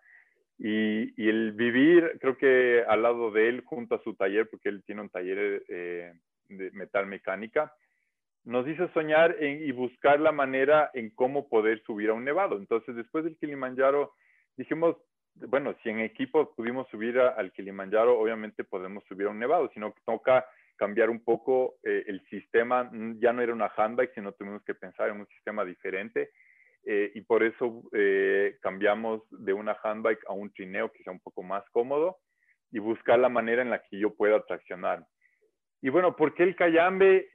Y, 0.58 1.14
y, 1.16 1.30
el 1.30 1.54
vivir, 1.54 2.18
creo 2.20 2.38
que 2.38 2.84
al 2.86 3.04
lado 3.04 3.32
de 3.32 3.48
él, 3.48 3.64
junto 3.66 3.96
a 3.96 4.04
su 4.04 4.16
taller, 4.16 4.50
porque 4.50 4.68
él 4.68 4.84
tiene 4.86 5.00
un 5.00 5.10
taller 5.10 5.64
eh, 5.70 6.12
de 6.50 6.72
metal 6.72 7.06
mecánica, 7.06 7.74
nos 8.44 8.68
hizo 8.68 8.90
soñar 8.90 9.38
y 9.42 9.72
buscar 9.72 10.20
la 10.20 10.34
manera 10.34 10.92
en 10.94 11.12
cómo 11.12 11.48
poder 11.48 11.82
subir 11.84 12.10
a 12.10 12.14
un 12.14 12.26
nevado. 12.26 12.58
Entonces, 12.58 12.98
después 12.98 13.24
del 13.24 13.38
Kilimanjaro, 13.38 14.14
dijimos, 14.58 14.98
bueno, 15.36 15.74
si 15.84 15.90
en 15.90 16.00
equipo 16.00 16.54
pudimos 16.54 16.90
subir 16.90 17.18
al 17.20 17.54
Kilimanjaro, 17.54 18.20
obviamente 18.20 18.66
podemos 18.66 19.06
subir 19.06 19.28
a 19.28 19.30
un 19.30 19.40
nevado, 19.40 19.70
sino 19.74 19.94
que 19.94 20.02
toca 20.06 20.46
cambiar 20.80 21.10
un 21.10 21.22
poco 21.22 21.76
eh, 21.84 22.06
el 22.08 22.26
sistema, 22.30 22.86
mm, 22.86 23.20
ya 23.20 23.34
no 23.34 23.42
era 23.42 23.54
una 23.54 23.70
handbike, 23.76 24.14
sino 24.14 24.32
tuvimos 24.32 24.64
que 24.64 24.74
pensar 24.74 25.10
en 25.10 25.20
un 25.20 25.28
sistema 25.28 25.66
diferente 25.66 26.32
eh, 26.86 27.12
y 27.14 27.22
por 27.22 27.44
eso 27.44 27.84
eh, 27.92 28.58
cambiamos 28.62 29.22
de 29.30 29.52
una 29.52 29.78
handbike 29.84 30.24
a 30.30 30.34
un 30.34 30.52
trineo 30.54 30.90
que 30.90 31.04
sea 31.04 31.12
un 31.12 31.20
poco 31.20 31.44
más 31.44 31.66
cómodo 31.72 32.20
y 32.72 32.80
buscar 32.80 33.20
la 33.20 33.28
manera 33.28 33.62
en 33.62 33.70
la 33.70 33.84
que 33.84 34.00
yo 34.00 34.16
pueda 34.16 34.42
traccionar. 34.46 35.06
Y 35.82 35.90
bueno, 35.90 36.16
¿por 36.16 36.34
qué 36.34 36.44
el 36.44 36.56
Cayambe? 36.56 37.30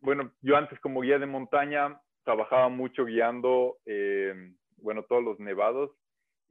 bueno, 0.00 0.32
yo 0.40 0.56
antes 0.56 0.78
como 0.80 1.00
guía 1.00 1.18
de 1.18 1.26
montaña 1.26 2.00
trabajaba 2.24 2.68
mucho 2.68 3.04
guiando, 3.04 3.78
bueno, 4.78 5.04
todos 5.04 5.22
los 5.22 5.38
nevados 5.38 5.90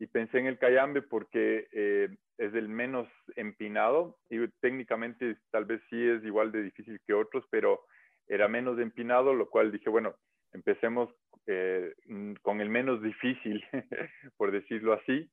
y 0.02 0.08
pensé 0.08 0.40
en 0.40 0.48
el 0.48 0.58
Cayambe 0.58 1.04
porque 1.04 1.68
eh, 1.72 2.10
es 2.40 2.56
el 2.56 2.68
menos 2.68 3.08
empinado 3.36 4.18
y 4.32 4.48
técnicamente 4.60 5.38
tal 5.52 5.66
vez 5.66 5.80
sí 5.92 6.04
es 6.04 6.24
igual 6.24 6.52
de 6.52 6.64
difícil 6.64 7.00
que 7.06 7.14
otros, 7.14 7.46
pero 7.52 7.82
era 8.28 8.48
menos 8.48 8.80
empinado, 8.80 9.36
lo 9.36 9.48
cual 9.48 9.72
dije, 9.72 9.92
bueno, 9.92 10.16
empecemos 10.54 11.14
eh, 11.46 11.94
con 12.42 12.62
el 12.62 12.70
menos 12.70 13.04
difícil, 13.04 13.64
por 14.38 14.52
decirlo 14.52 14.94
así. 14.94 15.30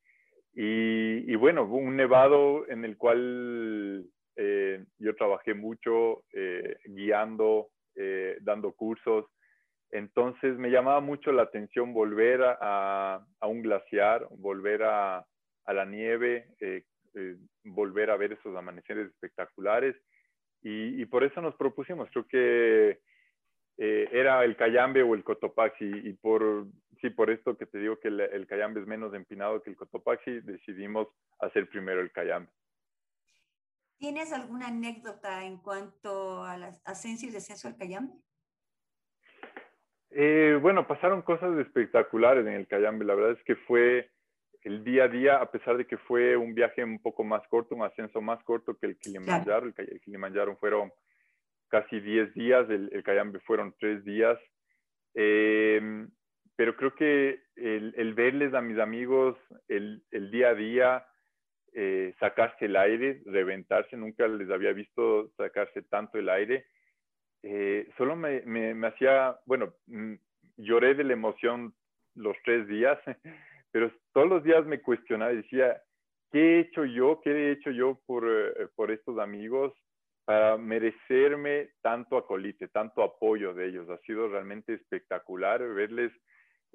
Y, 0.52 1.32
y, 1.32 1.34
bueno, 1.36 1.64
un 1.64 1.96
nevado 1.96 2.68
en 2.68 2.84
el 2.84 2.98
cual 2.98 4.04
eh, 4.36 4.84
yo 4.98 5.16
trabajé 5.16 5.54
mucho 5.54 6.24
guiando, 6.84 7.68
dando 8.42 8.72
cursos, 8.72 9.24
entonces 9.90 10.58
me 10.58 10.70
llamaba 10.70 11.00
mucho 11.00 11.32
la 11.32 11.42
atención 11.42 11.94
volver 11.94 12.40
a, 12.44 13.24
un 13.42 13.62
glaciar, 13.62 14.26
volver 14.30 14.82
a, 14.82 15.26
la 15.66 15.84
nieve, 15.84 16.54
eh, 16.60 16.84
eh, 17.14 17.36
volver 17.64 18.10
a 18.10 18.16
ver 18.16 18.32
esos 18.32 18.56
amaneceres 18.56 19.08
espectaculares. 19.08 19.96
Y, 20.60 21.04
por 21.06 21.24
eso 21.24 21.40
nos 21.40 21.54
propusimos, 21.54 22.08
creo 22.10 22.26
que 22.26 23.00
eh, 23.78 24.08
era 24.12 24.44
el 24.44 24.56
Cayambe 24.56 25.02
o 25.02 25.14
el 25.14 25.24
Cotopaxi. 25.24 25.84
Y 25.84 26.12
por, 26.14 26.66
sí, 27.00 27.10
por 27.10 27.30
esto 27.30 27.56
que 27.56 27.66
te 27.66 27.78
digo 27.78 27.98
que 28.00 28.08
el, 28.08 28.46
Cayambe 28.46 28.80
es 28.80 28.86
menos 28.86 29.14
empinado 29.14 29.62
que 29.62 29.70
el 29.70 29.76
Cotopaxi, 29.76 30.40
decidimos 30.40 31.08
hacer 31.38 31.68
primero 31.68 32.00
el 32.00 32.12
Cayambe. 32.12 32.50
¿Tienes 33.98 34.32
alguna 34.32 34.68
anécdota 34.68 35.44
en 35.44 35.58
cuanto 35.58 36.44
al 36.44 36.64
ascenso 36.84 37.26
y 37.26 37.30
descenso 37.30 37.68
del 37.68 37.78
Cayambe? 37.78 38.14
Eh, 40.10 40.58
bueno, 40.60 40.86
pasaron 40.86 41.22
cosas 41.22 41.58
espectaculares 41.58 42.46
en 42.46 42.54
el 42.54 42.66
Cayambe. 42.66 43.04
La 43.04 43.14
verdad 43.14 43.32
es 43.32 43.44
que 43.44 43.56
fue 43.56 44.10
el 44.62 44.84
día 44.84 45.04
a 45.04 45.08
día, 45.08 45.36
a 45.40 45.50
pesar 45.50 45.76
de 45.76 45.86
que 45.86 45.98
fue 45.98 46.36
un 46.36 46.54
viaje 46.54 46.82
un 46.82 47.00
poco 47.00 47.24
más 47.24 47.46
corto, 47.48 47.74
un 47.74 47.84
ascenso 47.84 48.20
más 48.20 48.42
corto 48.44 48.76
que 48.76 48.86
el 48.86 48.98
Kilimanjaro, 48.98 49.66
el, 49.66 49.74
el, 49.76 50.00
Kilimanjaro 50.00 50.56
fueron 50.56 50.92
casi 51.68 52.00
10 52.00 52.34
días, 52.34 52.68
el, 52.70 52.90
el 52.92 53.02
Cayambe 53.02 53.40
fueron 53.40 53.74
3 53.78 54.04
días. 54.04 54.38
Eh, 55.14 56.06
pero 56.56 56.74
creo 56.76 56.94
que 56.94 57.40
el, 57.54 57.94
el, 57.96 58.14
verles 58.14 58.52
a 58.52 58.60
mis 58.60 58.78
amigos 58.78 59.36
el, 59.68 60.02
el 60.10 60.30
día 60.32 60.48
a 60.48 60.54
día, 60.54 61.06
eh, 61.72 62.14
sacarse 62.18 62.64
el 62.64 62.76
aire, 62.76 63.22
reventarse, 63.26 63.96
nunca 63.96 64.26
les 64.26 64.50
había 64.50 64.72
visto 64.72 65.30
sacarse 65.36 65.82
tanto 65.82 66.18
el 66.18 66.28
aire, 66.28 66.66
eh, 67.42 67.88
solo 67.96 68.16
me, 68.16 68.42
me, 68.42 68.74
me, 68.74 68.88
hacía, 68.88 69.38
bueno, 69.46 69.74
mm, 69.86 70.14
lloré 70.56 70.94
de 70.94 71.04
la 71.04 71.12
emoción 71.12 71.74
los 72.14 72.36
tres 72.44 72.66
días, 72.68 72.98
pero 73.72 73.92
todos 74.12 74.28
los 74.28 74.44
días 74.44 74.64
me 74.66 74.80
cuestionaba 74.80 75.32
y 75.32 75.36
decía, 75.36 75.80
¿qué 76.32 76.38
he 76.38 76.60
hecho 76.60 76.84
yo? 76.84 77.20
¿Qué 77.22 77.30
he 77.30 77.52
hecho 77.52 77.70
yo 77.70 78.00
por, 78.06 78.24
eh, 78.26 78.68
por 78.74 78.90
estos 78.90 79.18
amigos 79.18 79.72
para 80.24 80.58
merecerme 80.58 81.70
tanto 81.80 82.16
acolite, 82.18 82.68
tanto 82.68 83.02
apoyo 83.02 83.54
de 83.54 83.68
ellos? 83.68 83.88
Ha 83.88 83.98
sido 83.98 84.28
realmente 84.28 84.74
espectacular 84.74 85.62
verles 85.72 86.12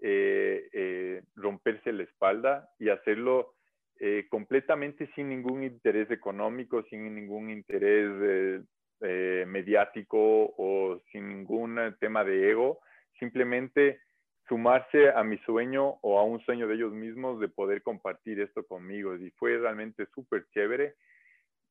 eh, 0.02 0.68
eh, 0.74 1.24
romperse 1.36 1.94
la 1.94 2.04
espalda 2.04 2.70
y 2.78 2.90
hacerlo 2.90 3.54
eh, 4.00 4.28
completamente 4.30 5.10
sin 5.16 5.30
ningún 5.30 5.64
interés 5.64 6.12
económico, 6.12 6.84
sin 6.90 7.16
ningún 7.16 7.50
interés 7.50 8.66
eh, 9.02 9.46
mediático 9.48 10.18
o 10.58 11.02
sin 11.12 11.30
ningún 11.30 11.96
tema 12.00 12.24
de 12.24 12.52
ego, 12.52 12.80
simplemente 13.20 14.02
sumarse 14.48 15.10
a 15.10 15.24
mi 15.24 15.38
sueño 15.40 16.00
o 16.02 16.20
a 16.20 16.24
un 16.24 16.40
sueño 16.42 16.68
de 16.68 16.76
ellos 16.76 16.94
mismos 16.94 17.40
de 17.40 17.48
poder 17.48 17.82
compartir 17.82 18.40
esto 18.40 18.66
conmigo. 18.66 19.16
Y 19.16 19.32
fue 19.32 19.58
realmente 19.58 20.06
súper 20.14 20.46
chévere. 20.54 20.96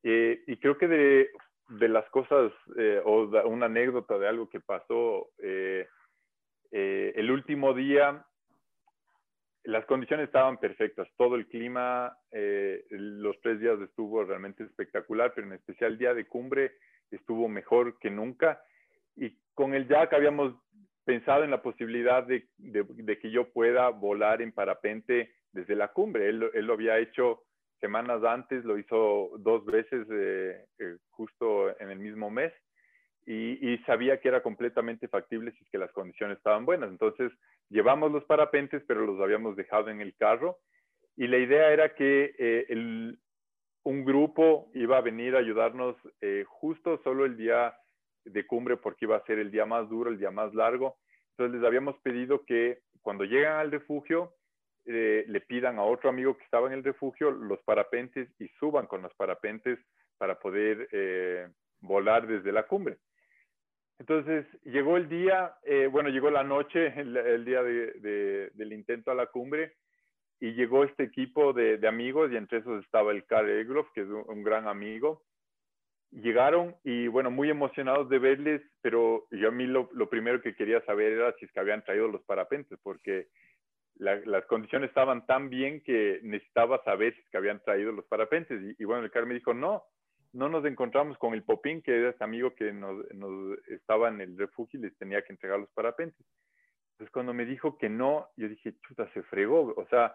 y 0.03 0.57
creo 0.57 0.77
que 0.77 0.87
de, 0.87 1.29
de 1.69 1.87
las 1.87 2.09
cosas 2.09 2.51
o 3.05 3.29
una 3.47 3.67
anécdota 3.67 4.17
de 4.17 4.27
algo 4.27 4.49
que 4.49 4.59
pasó 4.59 5.29
eh, 6.75 7.13
el 7.15 7.29
último 7.29 7.75
día, 7.75 8.25
las 9.63 9.85
condiciones 9.85 10.25
estaban 10.25 10.57
perfectas, 10.57 11.07
todo 11.17 11.35
el 11.35 11.47
clima, 11.47 12.17
eh, 12.31 12.83
los 12.89 13.39
tres 13.41 13.59
días 13.59 13.79
estuvo 13.79 14.23
realmente 14.23 14.63
espectacular, 14.63 15.33
pero 15.35 15.45
en 15.45 15.53
especial 15.53 15.91
el 15.91 15.97
día 15.99 16.15
de 16.15 16.25
cumbre 16.25 16.73
estuvo 17.15 17.47
mejor 17.47 17.97
que 17.99 18.09
nunca. 18.09 18.61
Y 19.15 19.37
con 19.53 19.73
el 19.73 19.87
Jack 19.87 20.13
habíamos 20.13 20.55
pensado 21.05 21.43
en 21.43 21.51
la 21.51 21.61
posibilidad 21.61 22.23
de, 22.23 22.47
que 23.21 23.31
yo 23.31 23.51
pueda 23.51 23.89
volar 23.89 24.41
en 24.41 24.51
parapente 24.51 25.33
desde 25.51 25.75
la 25.75 25.89
cumbre. 25.89 26.29
Él, 26.29 26.49
él, 26.53 26.65
lo 26.65 26.73
había 26.73 26.97
hecho 26.97 27.43
semanas 27.79 28.23
antes, 28.23 28.63
lo 28.63 28.77
hizo 28.77 29.31
dos 29.39 29.65
veces 29.65 30.07
eh, 30.09 30.65
eh 30.79 30.97
justo 31.09 31.79
en 31.79 31.89
el 31.89 31.99
mismo 31.99 32.29
mes 32.29 32.53
y, 33.25 33.77
sabía 33.85 34.19
que 34.19 34.27
era 34.27 34.43
completamente 34.43 35.07
factible 35.07 35.51
si 35.53 35.65
que 35.65 35.77
las 35.77 35.91
condiciones 35.91 36.37
estaban 36.37 36.65
buenas. 36.65 36.89
Entonces 36.89 37.31
llevamos 37.69 38.11
los 38.11 38.25
parapentes, 38.25 38.83
pero 38.87 39.05
los 39.05 39.19
habíamos 39.21 39.55
dejado 39.55 39.89
en 39.89 40.01
el 40.01 40.15
carro 40.15 40.59
y 41.15 41.27
la 41.27 41.37
idea 41.37 41.71
era 41.71 41.93
que 41.95 42.35
eh, 42.37 42.65
el, 42.69 43.19
un 43.83 44.05
grupo 44.05 44.69
iba 44.73 44.97
a 44.97 45.01
venir 45.01 45.35
a 45.35 45.39
ayudarnos 45.39 45.95
eh, 46.21 46.45
justo 46.47 47.01
solo 47.03 47.25
el 47.25 47.37
día 47.37 47.75
de 48.25 48.47
cumbre 48.47 48.77
porque 48.77 49.05
iba 49.05 49.17
a 49.17 49.25
ser 49.25 49.39
el 49.39 49.51
día 49.51 49.65
más 49.65 49.89
duro, 49.89 50.09
el 50.09 50.17
día 50.17 50.31
más 50.31 50.53
largo. 50.53 50.97
Entonces 51.31 51.59
les 51.59 51.67
habíamos 51.67 51.97
pedido 51.99 52.45
que 52.45 52.79
cuando 53.01 53.25
llegan 53.25 53.59
al 53.59 53.71
refugio 53.71 54.33
eh, 54.85 55.25
le 55.27 55.41
pidan 55.41 55.79
a 55.79 55.83
otro 55.83 56.09
amigo 56.09 56.37
que 56.37 56.43
estaba 56.43 56.67
en 56.67 56.73
el 56.73 56.83
refugio 56.83 57.31
los 57.31 57.61
parapentes 57.63 58.29
y 58.39 58.47
suban 58.59 58.85
con 58.87 59.01
los 59.01 59.13
parapentes 59.15 59.79
para 60.17 60.39
poder 60.39 60.89
eh, 60.91 61.47
volar 61.81 62.27
desde 62.27 62.51
la 62.51 62.67
cumbre. 62.67 62.97
Entonces 63.99 64.45
llegó 64.63 64.97
el 64.97 65.07
día, 65.07 65.55
eh, 65.63 65.87
bueno, 65.87 66.09
llegó 66.09 66.29
la 66.29 66.43
noche, 66.43 66.93
el, 66.99 67.45
día 67.45 67.63
de, 67.63 68.51
del 68.53 68.73
intento 68.73 69.11
a 69.11 69.15
la 69.15 69.27
cumbre, 69.27 69.75
y 70.43 70.55
llegó 70.55 70.83
este 70.83 71.03
equipo 71.03 71.53
de, 71.53 71.79
amigos, 71.87 72.29
y 72.29 72.35
entre 72.35 72.57
esos 72.57 72.83
estaba 72.83 73.13
el 73.13 73.23
Karl 73.23 73.49
Egloff, 73.49 73.89
que 73.93 74.01
es 74.01 74.09
un, 74.09 74.43
gran 74.43 74.67
amigo. 74.67 75.23
Llegaron 76.11 76.75
y, 76.83 77.07
bueno, 77.07 77.31
muy 77.31 77.49
emocionados 77.49 78.09
de 78.09 78.19
verles, 78.19 78.61
pero 78.81 79.25
yo 79.31 79.47
a 79.47 79.51
mí 79.51 79.65
lo, 79.65 79.87
primero 80.09 80.41
que 80.41 80.53
quería 80.53 80.81
saber 80.81 81.13
era 81.13 81.33
si 81.39 81.45
es 81.45 81.51
que 81.53 81.61
habían 81.61 81.85
traído 81.85 82.09
los 82.09 82.23
parapentes, 82.23 82.77
porque 82.83 83.29
la, 83.95 84.17
las 84.25 84.45
condiciones 84.47 84.89
estaban 84.89 85.25
tan 85.25 85.49
bien 85.49 85.81
que 85.81 86.19
necesitaba 86.23 86.83
saber 86.83 87.13
si 87.13 87.21
es 87.21 87.29
que 87.29 87.37
habían 87.37 87.63
traído 87.63 87.93
los 87.93 88.03
parapentes. 88.07 88.61
Y, 88.61 88.83
y 88.83 88.85
bueno, 88.85 89.05
el 89.05 89.11
Karl 89.11 89.27
me 89.27 89.35
dijo, 89.35 89.53
no, 89.53 89.85
no 90.33 90.49
nos 90.49 90.65
encontramos 90.65 91.17
con 91.19 91.33
el 91.35 91.43
Popín, 91.43 91.81
que 91.81 91.97
era 91.97 92.09
ese 92.09 92.21
amigo 92.21 92.53
que 92.53 92.73
nos, 92.73 92.97
nos, 93.13 93.57
estaba 93.69 94.09
en 94.09 94.19
el 94.19 94.37
refugio 94.37 94.77
y 94.77 94.83
les 94.83 94.97
tenía 94.97 95.21
que 95.21 95.31
entregar 95.31 95.57
los 95.57 95.69
parapentes. 95.69 96.27
Entonces, 96.91 97.13
cuando 97.13 97.33
me 97.33 97.45
dijo 97.45 97.77
que 97.77 97.87
no, 97.87 98.27
yo 98.35 98.49
dije, 98.49 98.75
chuta, 98.85 99.09
se 99.13 99.23
fregó. 99.23 99.73
O 99.77 99.87
sea, 99.87 100.13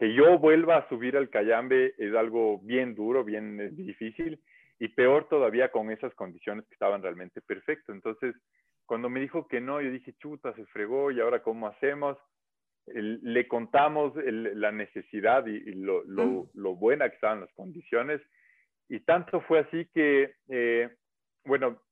que 0.00 0.14
yo 0.14 0.38
vuelva 0.38 0.78
a 0.78 0.88
subir 0.88 1.14
al 1.14 1.28
Cayambe 1.28 1.92
es 1.98 2.14
algo 2.14 2.58
bien 2.60 2.94
duro, 2.94 3.22
bien 3.22 3.60
eh, 3.60 3.68
difícil, 3.70 4.40
y 4.78 4.88
peor 4.88 5.28
todavía 5.28 5.70
con 5.70 5.90
esas 5.90 6.14
condiciones 6.14 6.64
que 6.66 6.72
estaban 6.72 7.02
realmente 7.02 7.42
perfectas. 7.42 7.94
Entonces, 7.94 8.34
cuando 8.86 9.10
me 9.10 9.20
dijo 9.20 9.46
que 9.46 9.60
no, 9.60 9.78
yo 9.82 9.90
dije, 9.90 10.14
chuta, 10.14 10.54
se 10.54 10.64
fregó, 10.66 11.10
¿y 11.10 11.20
ahora 11.20 11.42
cómo 11.42 11.66
hacemos? 11.66 12.16
El, 12.86 13.20
le 13.22 13.46
contamos 13.46 14.16
el, 14.16 14.58
la 14.58 14.72
necesidad 14.72 15.46
y, 15.46 15.56
y 15.56 15.74
lo, 15.74 16.02
lo, 16.04 16.48
lo 16.54 16.74
buena 16.76 17.10
que 17.10 17.16
estaban 17.16 17.40
las 17.40 17.52
condiciones, 17.52 18.22
y 18.88 19.00
tanto 19.00 19.42
fue 19.42 19.58
así 19.58 19.86
que, 19.92 20.32
eh, 20.48 20.88
bueno, 21.44 21.82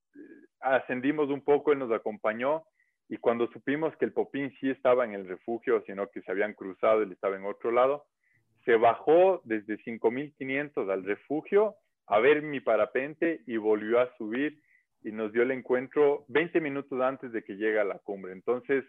ascendimos 0.60 1.28
un 1.28 1.44
poco, 1.44 1.72
él 1.72 1.78
nos 1.78 1.92
acompañó 1.92 2.64
y 3.08 3.16
cuando 3.16 3.46
supimos 3.48 3.96
que 3.96 4.04
el 4.04 4.12
Popín 4.12 4.54
sí 4.60 4.70
estaba 4.70 5.04
en 5.04 5.14
el 5.14 5.26
refugio, 5.26 5.82
sino 5.86 6.10
que 6.10 6.20
se 6.22 6.30
habían 6.30 6.52
cruzado, 6.52 7.02
él 7.02 7.12
estaba 7.12 7.36
en 7.36 7.44
otro 7.46 7.70
lado, 7.70 8.06
se 8.64 8.76
bajó 8.76 9.40
desde 9.44 9.78
5500 9.78 10.88
al 10.88 11.04
refugio 11.04 11.76
a 12.06 12.18
ver 12.20 12.42
mi 12.42 12.60
parapente 12.60 13.40
y 13.46 13.56
volvió 13.56 14.00
a 14.00 14.14
subir 14.16 14.60
y 15.02 15.12
nos 15.12 15.32
dio 15.32 15.42
el 15.42 15.52
encuentro 15.52 16.24
20 16.28 16.60
minutos 16.60 17.00
antes 17.00 17.32
de 17.32 17.42
que 17.42 17.56
llegue 17.56 17.78
a 17.78 17.84
la 17.84 17.98
cumbre. 17.98 18.32
Entonces, 18.32 18.84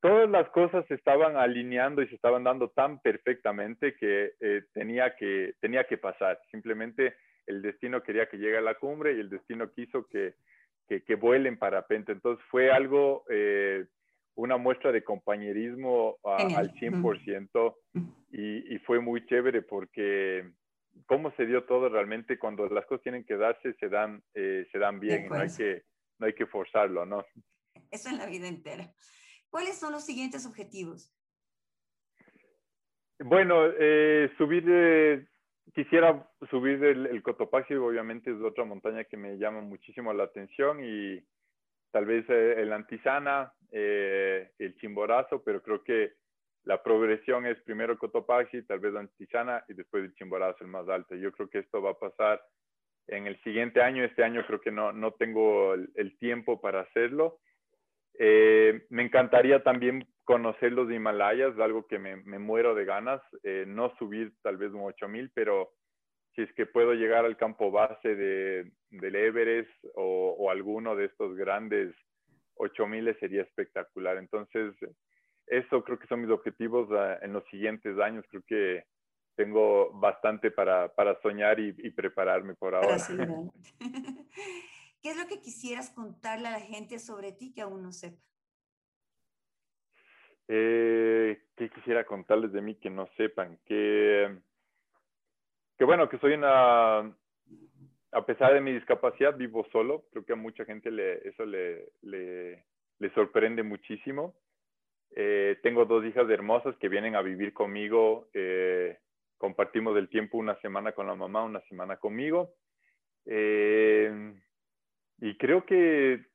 todas 0.00 0.28
las 0.28 0.48
cosas 0.50 0.84
se 0.86 0.94
estaban 0.94 1.36
alineando 1.36 2.02
y 2.02 2.08
se 2.08 2.16
estaban 2.16 2.44
dando 2.44 2.70
tan 2.70 3.00
perfectamente 3.00 3.94
que, 3.96 4.32
eh, 4.40 4.64
tenía 4.74 5.16
que 5.16 5.54
tenía 5.60 5.84
que 5.84 5.96
pasar. 5.96 6.38
Simplemente 6.50 7.16
el 7.46 7.62
destino 7.62 8.02
quería 8.02 8.28
que 8.28 8.38
llegue 8.38 8.58
a 8.58 8.62
la 8.62 8.74
cumbre 8.74 9.14
y 9.14 9.20
el 9.20 9.30
destino 9.30 9.70
quiso 9.70 10.06
que, 10.08 10.34
que, 10.86 11.02
que 11.02 11.14
vuele 11.14 11.48
en 11.48 11.58
parapente. 11.58 12.12
Entonces 12.12 12.44
fue 12.50 12.70
algo, 12.70 13.24
eh, 13.30 13.86
una 14.34 14.56
muestra 14.56 14.92
de 14.92 15.04
compañerismo 15.04 16.16
a, 16.24 16.36
al 16.36 16.72
100% 16.74 17.74
y, 18.32 18.74
y 18.74 18.78
fue 18.80 19.00
muy 19.00 19.24
chévere 19.26 19.62
porque 19.62 20.44
cómo 21.04 21.30
se 21.36 21.46
dio 21.46 21.64
todo 21.64 21.88
realmente 21.88 22.38
cuando 22.38 22.66
las 22.68 22.86
cosas 22.86 23.02
tienen 23.02 23.24
que 23.24 23.36
darse, 23.36 23.74
se 23.74 23.88
dan, 23.88 24.22
eh, 24.34 24.66
se 24.72 24.78
dan 24.78 24.98
bien, 24.98 25.28
no 25.28 25.36
hay, 25.36 25.48
que, 25.54 25.82
no 26.18 26.26
hay 26.26 26.34
que 26.34 26.46
forzarlo, 26.46 27.04
¿no? 27.04 27.24
Eso 27.90 28.08
en 28.08 28.18
la 28.18 28.26
vida 28.26 28.48
entera. 28.48 28.92
¿Cuáles 29.50 29.78
son 29.78 29.92
los 29.92 30.04
siguientes 30.04 30.46
objetivos? 30.46 31.12
Bueno, 33.18 33.66
eh, 33.78 34.30
subir, 34.36 34.64
eh, 34.68 35.26
quisiera 35.74 36.28
subir 36.50 36.82
el, 36.84 37.06
el, 37.06 37.22
Cotopaxi, 37.22 37.74
obviamente 37.74 38.30
es 38.30 38.40
otra 38.40 38.64
montaña 38.64 39.04
que 39.04 39.16
me 39.16 39.36
llama 39.38 39.60
muchísimo 39.60 40.12
la 40.12 40.24
atención 40.24 40.82
y 40.82 41.22
tal 41.90 42.06
vez 42.06 42.24
eh, 42.28 42.54
el 42.58 42.72
Antizana, 42.72 43.52
eh, 43.72 44.50
el 44.58 44.76
Chimborazo, 44.76 45.42
pero 45.42 45.62
creo 45.62 45.82
que 45.82 46.12
la 46.64 46.82
progresión 46.82 47.46
es 47.46 47.60
primero 47.62 47.98
Cotopaxi, 47.98 48.62
tal 48.62 48.80
vez 48.80 48.94
Antizana 48.94 49.64
y 49.68 49.74
después 49.74 50.04
el 50.04 50.14
Chimborazo 50.14 50.64
el 50.64 50.70
más 50.70 50.88
alto. 50.88 51.14
Yo 51.14 51.32
creo 51.32 51.48
que 51.48 51.60
esto 51.60 51.80
va 51.80 51.90
a 51.90 51.98
pasar 51.98 52.42
en 53.06 53.26
el 53.26 53.40
siguiente 53.42 53.80
año. 53.82 54.04
Este 54.04 54.24
año 54.24 54.44
creo 54.46 54.60
que 54.60 54.72
no, 54.72 54.92
no 54.92 55.12
tengo 55.12 55.74
el, 55.74 55.90
el 55.94 56.18
tiempo 56.18 56.60
para 56.60 56.80
hacerlo 56.80 57.38
eh, 58.18 58.86
me 58.90 59.02
encantaría 59.02 59.62
también 59.62 60.06
conocer 60.24 60.72
los 60.72 60.90
Himalayas, 60.90 61.58
algo 61.58 61.86
que 61.86 61.98
me, 61.98 62.16
me 62.16 62.38
muero 62.38 62.74
de 62.74 62.84
ganas, 62.84 63.20
eh, 63.42 63.64
no 63.66 63.94
subir 63.98 64.32
tal 64.42 64.56
vez 64.56 64.72
un 64.72 64.82
8000, 64.82 65.30
pero 65.34 65.70
si 66.34 66.42
es 66.42 66.52
que 66.54 66.66
puedo 66.66 66.94
llegar 66.94 67.24
al 67.24 67.36
campo 67.36 67.70
base 67.70 68.14
de, 68.14 68.70
del 68.90 69.16
Everest 69.16 69.70
o, 69.94 70.36
o, 70.38 70.50
alguno 70.50 70.96
de 70.96 71.06
estos 71.06 71.36
grandes 71.36 71.94
8000 72.56 73.16
sería 73.18 73.42
espectacular. 73.42 74.18
Entonces, 74.18 74.74
eso 75.46 75.84
creo 75.84 75.98
que 75.98 76.08
son 76.08 76.22
mis 76.22 76.30
objetivos 76.30 76.90
uh, 76.90 77.24
en 77.24 77.32
los 77.32 77.44
siguientes 77.48 77.98
años. 77.98 78.24
Creo 78.28 78.42
que 78.46 78.84
tengo 79.36 79.92
bastante 79.92 80.50
para, 80.50 80.88
para 80.88 81.20
soñar 81.20 81.60
y, 81.60 81.74
y 81.78 81.90
prepararme 81.90 82.54
por 82.54 82.74
ahora. 82.74 82.96
¿Qué 85.06 85.12
es 85.12 85.18
lo 85.18 85.28
que 85.28 85.40
quisieras 85.40 85.90
contarle 85.90 86.48
a 86.48 86.50
la 86.50 86.58
gente 86.58 86.98
sobre 86.98 87.30
ti 87.30 87.52
que 87.54 87.60
aún 87.60 87.80
no 87.80 87.92
sepa? 87.92 88.20
Eh, 90.48 91.44
¿Qué 91.54 91.70
quisiera 91.70 92.04
contarles 92.04 92.50
de 92.50 92.60
mí 92.60 92.74
que 92.74 92.90
no 92.90 93.06
sepan? 93.16 93.56
Que, 93.66 94.36
que 95.78 95.84
bueno, 95.84 96.08
que 96.08 96.18
soy 96.18 96.32
una, 96.32 96.98
a 96.98 98.26
pesar 98.26 98.52
de 98.52 98.60
mi 98.60 98.72
discapacidad, 98.72 99.36
vivo 99.36 99.64
solo. 99.70 100.06
Creo 100.10 100.24
que 100.24 100.32
a 100.32 100.34
mucha 100.34 100.64
gente 100.64 100.90
le, 100.90 101.28
eso 101.28 101.46
le, 101.46 101.92
le, 102.02 102.64
le 102.98 103.14
sorprende 103.14 103.62
muchísimo. 103.62 104.34
Eh, 105.14 105.56
tengo 105.62 105.84
dos 105.84 106.04
hijas 106.04 106.28
hermosas 106.28 106.74
que 106.78 106.88
vienen 106.88 107.14
a 107.14 107.22
vivir 107.22 107.52
conmigo. 107.52 108.28
Eh, 108.34 108.98
compartimos 109.38 109.96
el 109.96 110.08
tiempo 110.08 110.36
una 110.36 110.60
semana 110.60 110.90
con 110.90 111.06
la 111.06 111.14
mamá, 111.14 111.44
una 111.44 111.60
semana 111.68 111.96
conmigo. 111.96 112.56
Eh, 113.24 114.42
y 115.20 115.36
creo 115.36 115.64
que 115.64 116.26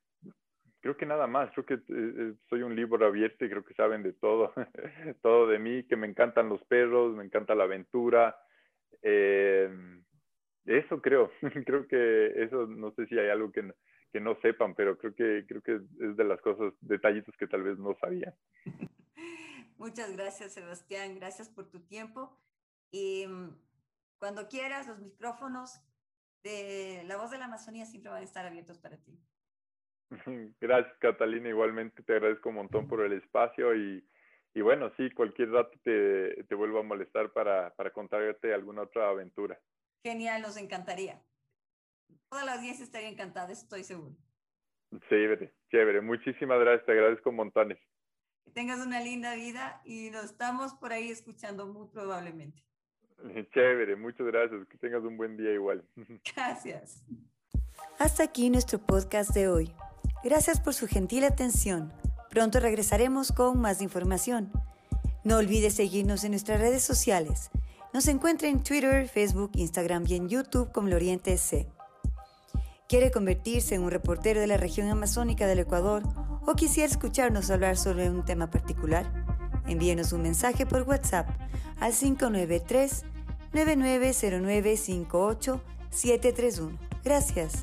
creo 0.80 0.96
que 0.96 1.06
nada 1.06 1.28
más, 1.28 1.50
creo 1.52 1.64
que 1.64 1.78
soy 2.48 2.62
un 2.62 2.74
libro 2.74 3.06
abierto 3.06 3.44
y 3.44 3.50
creo 3.50 3.64
que 3.64 3.74
saben 3.74 4.02
de 4.02 4.14
todo, 4.14 4.52
todo 5.22 5.46
de 5.46 5.60
mí, 5.60 5.84
que 5.84 5.94
me 5.94 6.08
encantan 6.08 6.48
los 6.48 6.60
perros, 6.64 7.14
me 7.14 7.24
encanta 7.24 7.54
la 7.54 7.64
aventura. 7.64 8.36
eso 9.00 9.80
creo, 11.00 11.30
creo 11.66 11.86
que 11.86 12.42
eso, 12.42 12.66
no 12.66 12.90
sé 12.94 13.06
si 13.06 13.16
hay 13.16 13.28
algo 13.28 13.52
que, 13.52 13.72
que 14.12 14.20
no 14.20 14.34
sepan, 14.42 14.74
pero 14.74 14.98
creo 14.98 15.14
que, 15.14 15.44
creo 15.46 15.62
que 15.62 15.76
es 15.76 16.16
de 16.16 16.24
las 16.24 16.40
cosas, 16.40 16.74
detallitos 16.80 17.34
que 17.38 17.46
tal 17.46 17.62
vez 17.62 17.78
no 17.78 17.96
sabían. 18.00 18.34
Muchas 19.78 20.14
gracias, 20.16 20.52
Sebastián. 20.52 21.16
Gracias 21.16 21.48
por 21.48 21.70
tu 21.70 21.80
tiempo. 21.80 22.36
Y 22.90 23.26
mm, 23.26 23.56
cuando 24.18 24.48
quieras, 24.48 24.86
los 24.86 25.00
micrófonos 25.00 25.80
de 26.42 27.02
La 27.06 27.16
Voz 27.16 27.30
de 27.30 27.38
la 27.38 27.46
Amazonía 27.46 27.86
siempre 27.86 28.10
van 28.10 28.20
a 28.20 28.24
estar 28.24 28.46
abiertos 28.46 28.78
para 28.78 28.96
ti. 28.96 29.18
Gracias, 30.60 30.96
Catalina. 30.98 31.48
Igualmente 31.48 32.02
te 32.02 32.14
agradezco 32.14 32.48
un 32.50 32.56
montón 32.56 32.88
por 32.88 33.00
el 33.00 33.12
espacio 33.12 33.74
y, 33.74 34.06
y 34.54 34.60
bueno, 34.60 34.90
sí, 34.96 35.10
cualquier 35.10 35.50
rato 35.50 35.78
te, 35.82 36.44
te 36.44 36.54
vuelvo 36.54 36.80
a 36.80 36.82
molestar 36.82 37.32
para, 37.32 37.74
para 37.74 37.90
contarte 37.90 38.52
alguna 38.52 38.82
otra 38.82 39.08
aventura. 39.08 39.58
Genial, 40.02 40.42
nos 40.42 40.56
encantaría 40.56 41.22
toda 42.32 42.44
la 42.46 42.54
audiencia 42.54 42.82
estaría 42.82 43.10
encantada, 43.10 43.52
estoy 43.52 43.84
seguro. 43.84 44.16
Chévere, 45.10 45.52
chévere. 45.70 46.00
Muchísimas 46.00 46.58
gracias, 46.60 46.86
te 46.86 46.92
agradezco 46.92 47.30
montones. 47.30 47.78
Que 48.44 48.50
tengas 48.50 48.84
una 48.84 49.00
linda 49.00 49.34
vida 49.34 49.82
y 49.84 50.10
nos 50.10 50.24
estamos 50.24 50.72
por 50.72 50.92
ahí 50.92 51.10
escuchando 51.10 51.66
muy 51.66 51.88
probablemente. 51.88 52.62
Chévere, 53.54 53.96
muchas 53.96 54.26
gracias. 54.26 54.66
Que 54.68 54.78
tengas 54.78 55.02
un 55.02 55.16
buen 55.16 55.36
día 55.36 55.52
igual. 55.52 55.84
Gracias. 56.34 57.02
Hasta 57.98 58.24
aquí 58.24 58.50
nuestro 58.50 58.78
podcast 58.78 59.30
de 59.30 59.48
hoy. 59.48 59.72
Gracias 60.24 60.60
por 60.60 60.74
su 60.74 60.86
gentil 60.86 61.24
atención. 61.24 61.92
Pronto 62.30 62.60
regresaremos 62.60 63.32
con 63.32 63.60
más 63.60 63.82
información. 63.82 64.50
No 65.24 65.36
olvides 65.36 65.74
seguirnos 65.74 66.24
en 66.24 66.32
nuestras 66.32 66.60
redes 66.60 66.82
sociales. 66.82 67.50
Nos 67.92 68.08
encuentra 68.08 68.48
en 68.48 68.62
Twitter, 68.62 69.08
Facebook, 69.08 69.52
Instagram 69.54 70.04
y 70.06 70.14
en 70.14 70.28
YouTube 70.28 70.72
como 70.72 70.88
Loriente 70.88 71.36
C 71.36 71.68
quiere 72.92 73.10
convertirse 73.10 73.74
en 73.74 73.84
un 73.84 73.90
reportero 73.90 74.42
de 74.42 74.46
la 74.46 74.58
región 74.58 74.86
amazónica 74.90 75.46
del 75.46 75.60
Ecuador 75.60 76.02
o 76.46 76.54
quisiera 76.54 76.86
escucharnos 76.86 77.50
hablar 77.50 77.78
sobre 77.78 78.10
un 78.10 78.22
tema 78.22 78.50
particular, 78.50 79.21
envíenos 79.66 80.12
un 80.12 80.22
mensaje 80.22 80.66
por 80.66 80.82
WhatsApp 80.82 81.28
al 81.80 81.92
593 81.92 83.04
9909 83.52 84.76
731 85.90 86.78
Gracias. 87.04 87.62